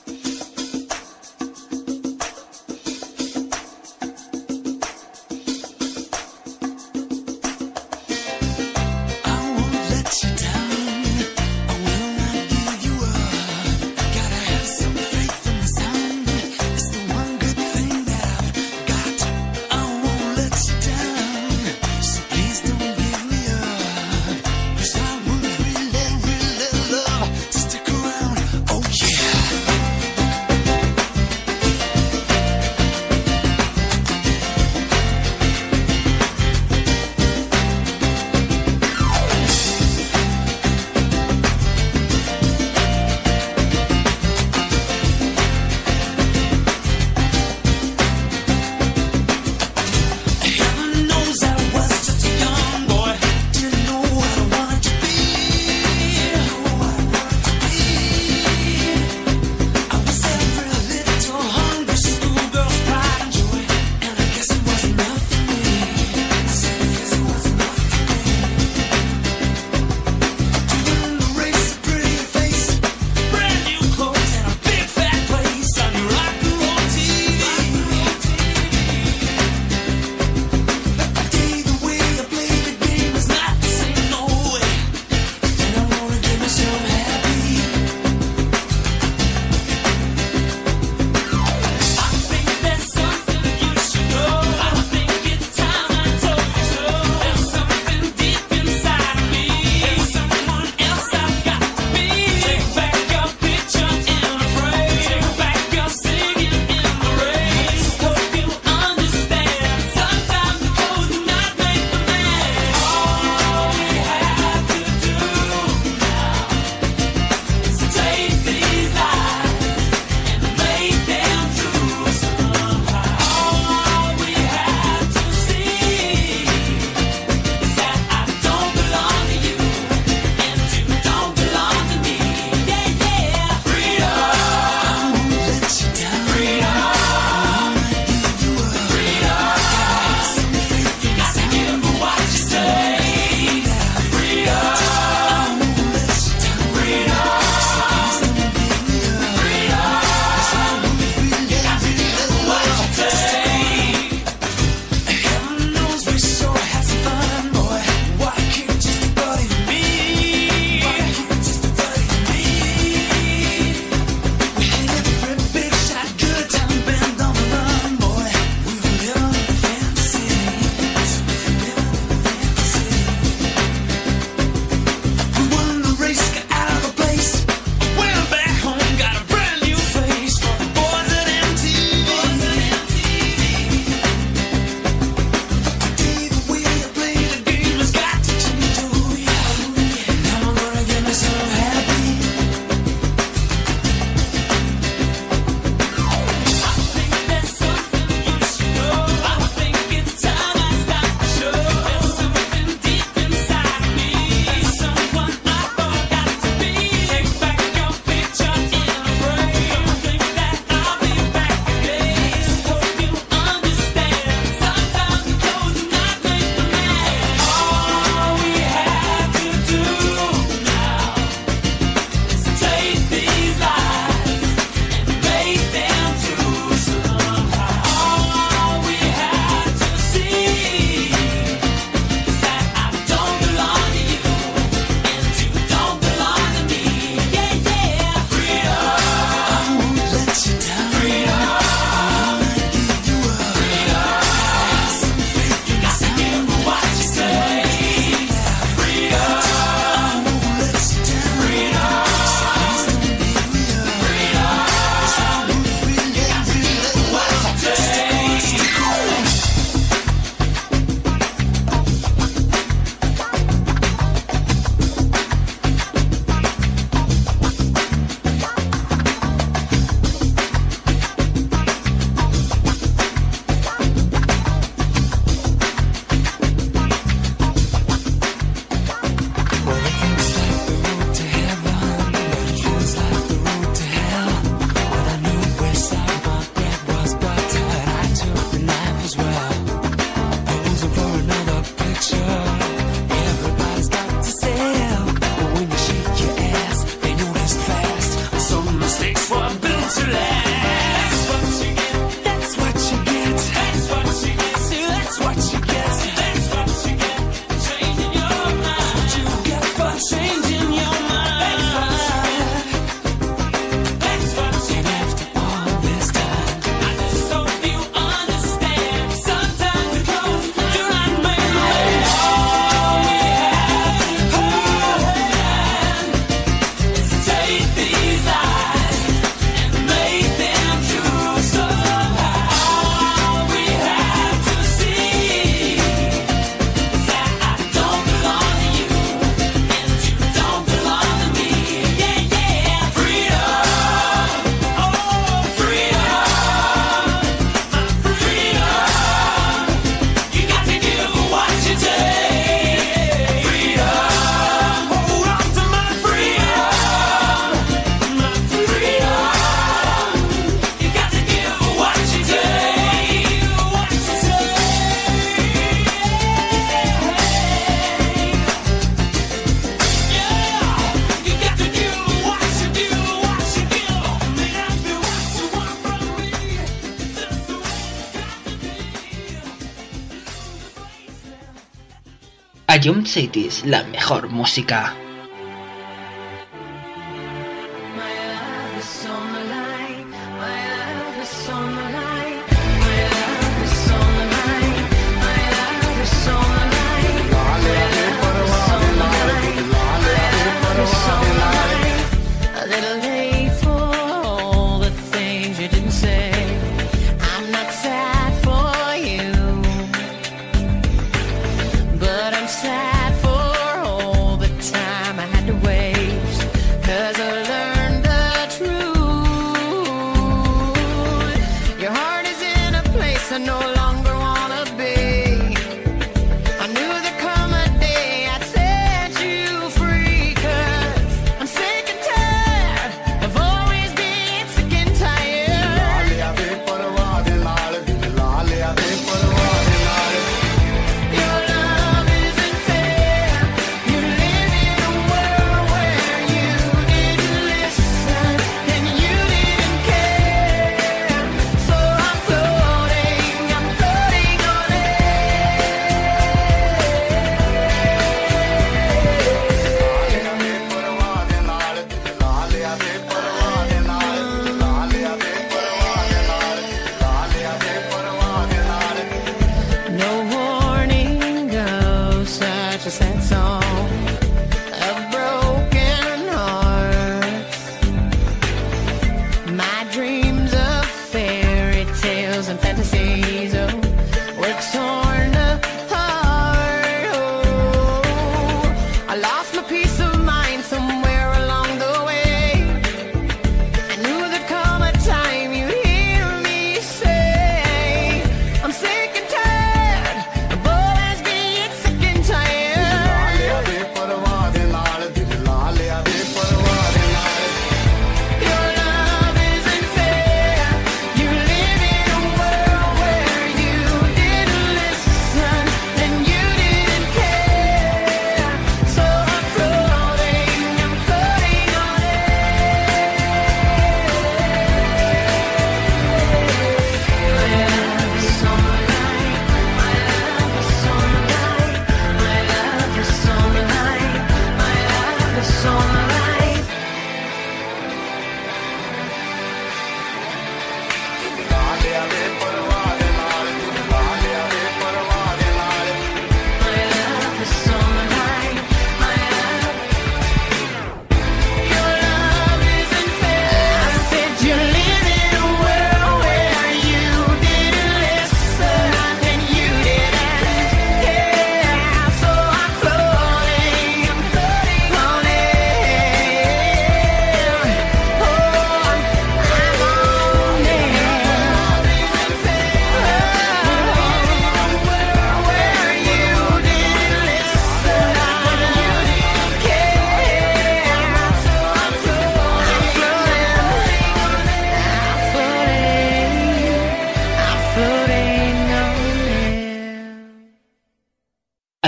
Jump 382.83 383.05
Cities, 383.05 383.63
la 383.63 383.83
mejor 383.83 384.29
música. 384.29 384.95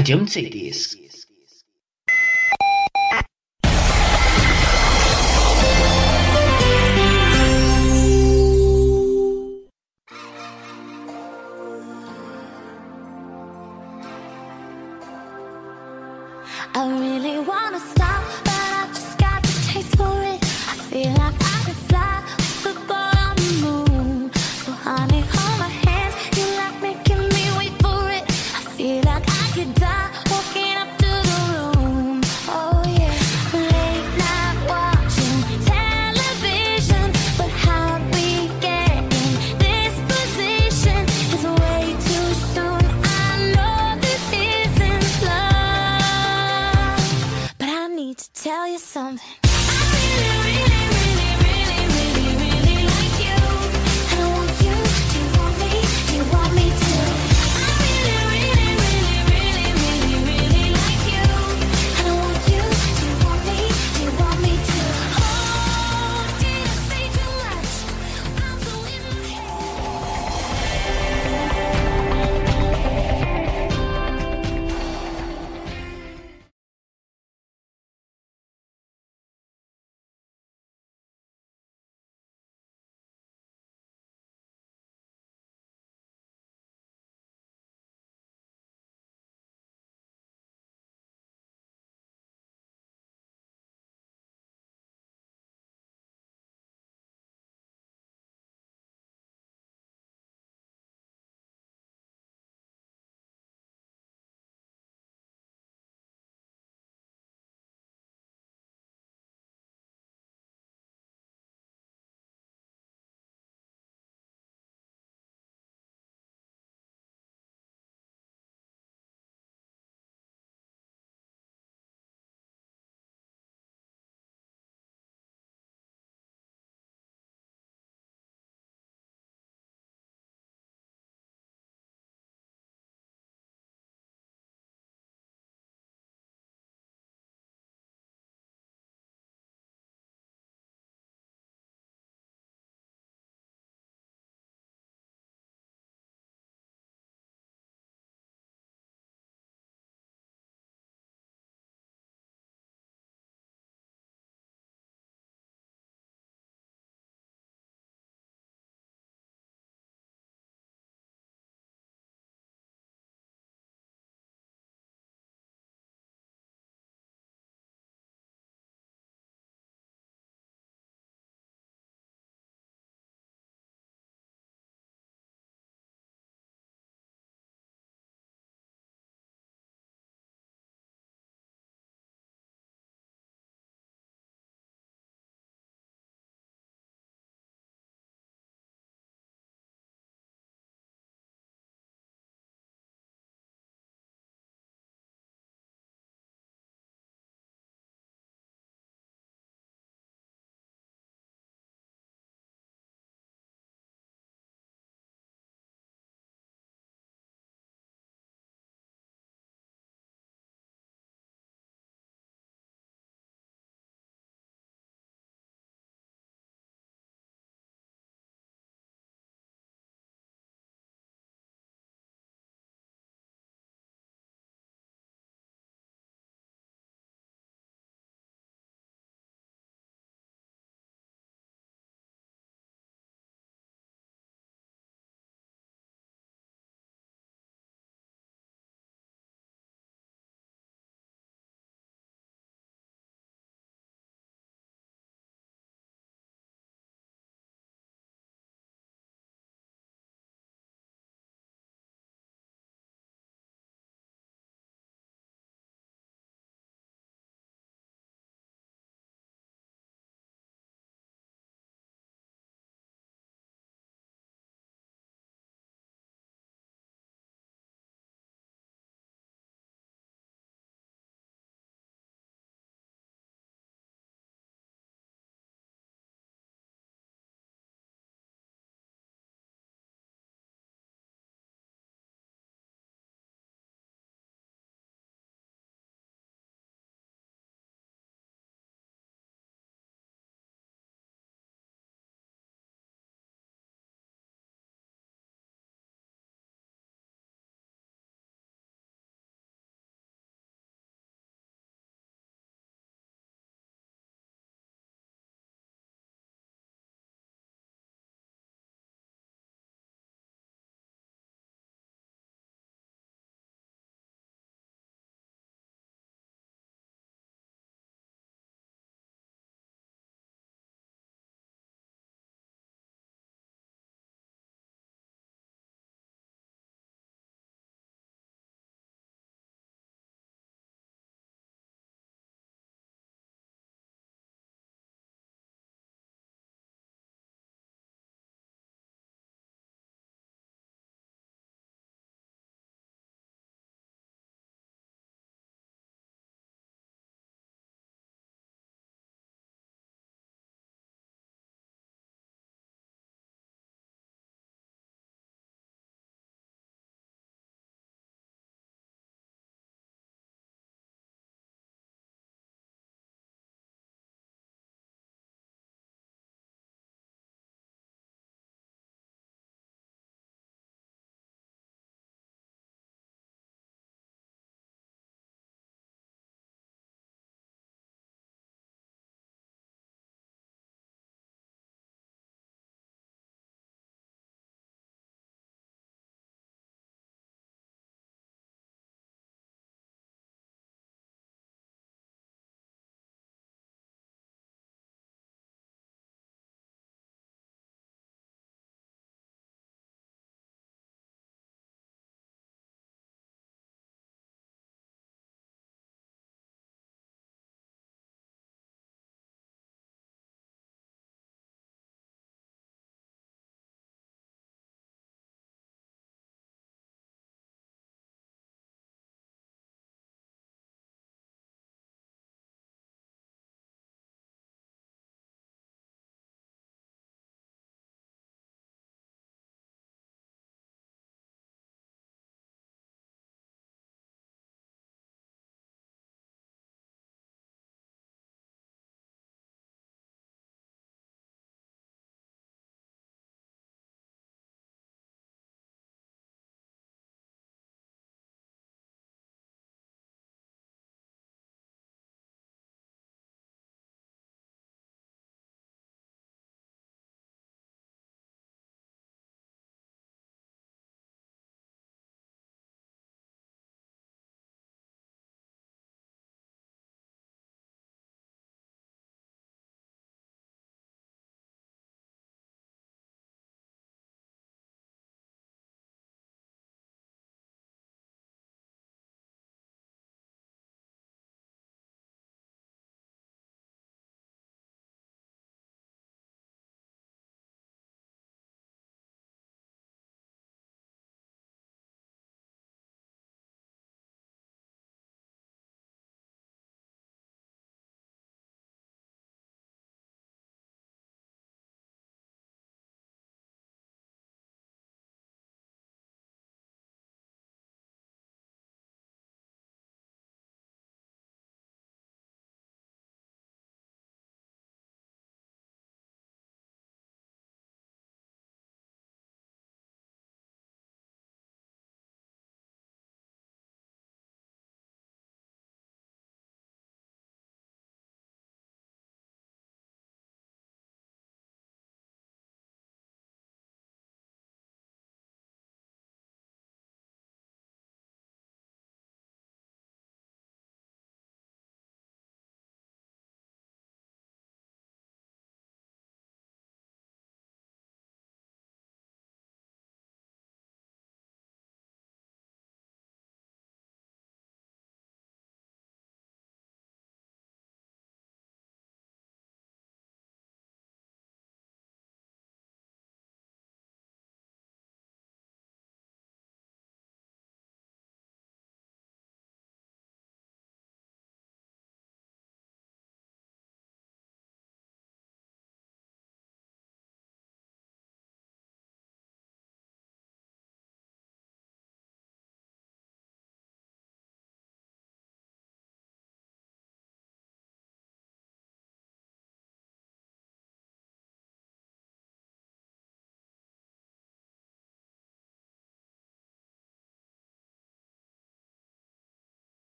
A 0.00 0.02
Jump 0.02 0.30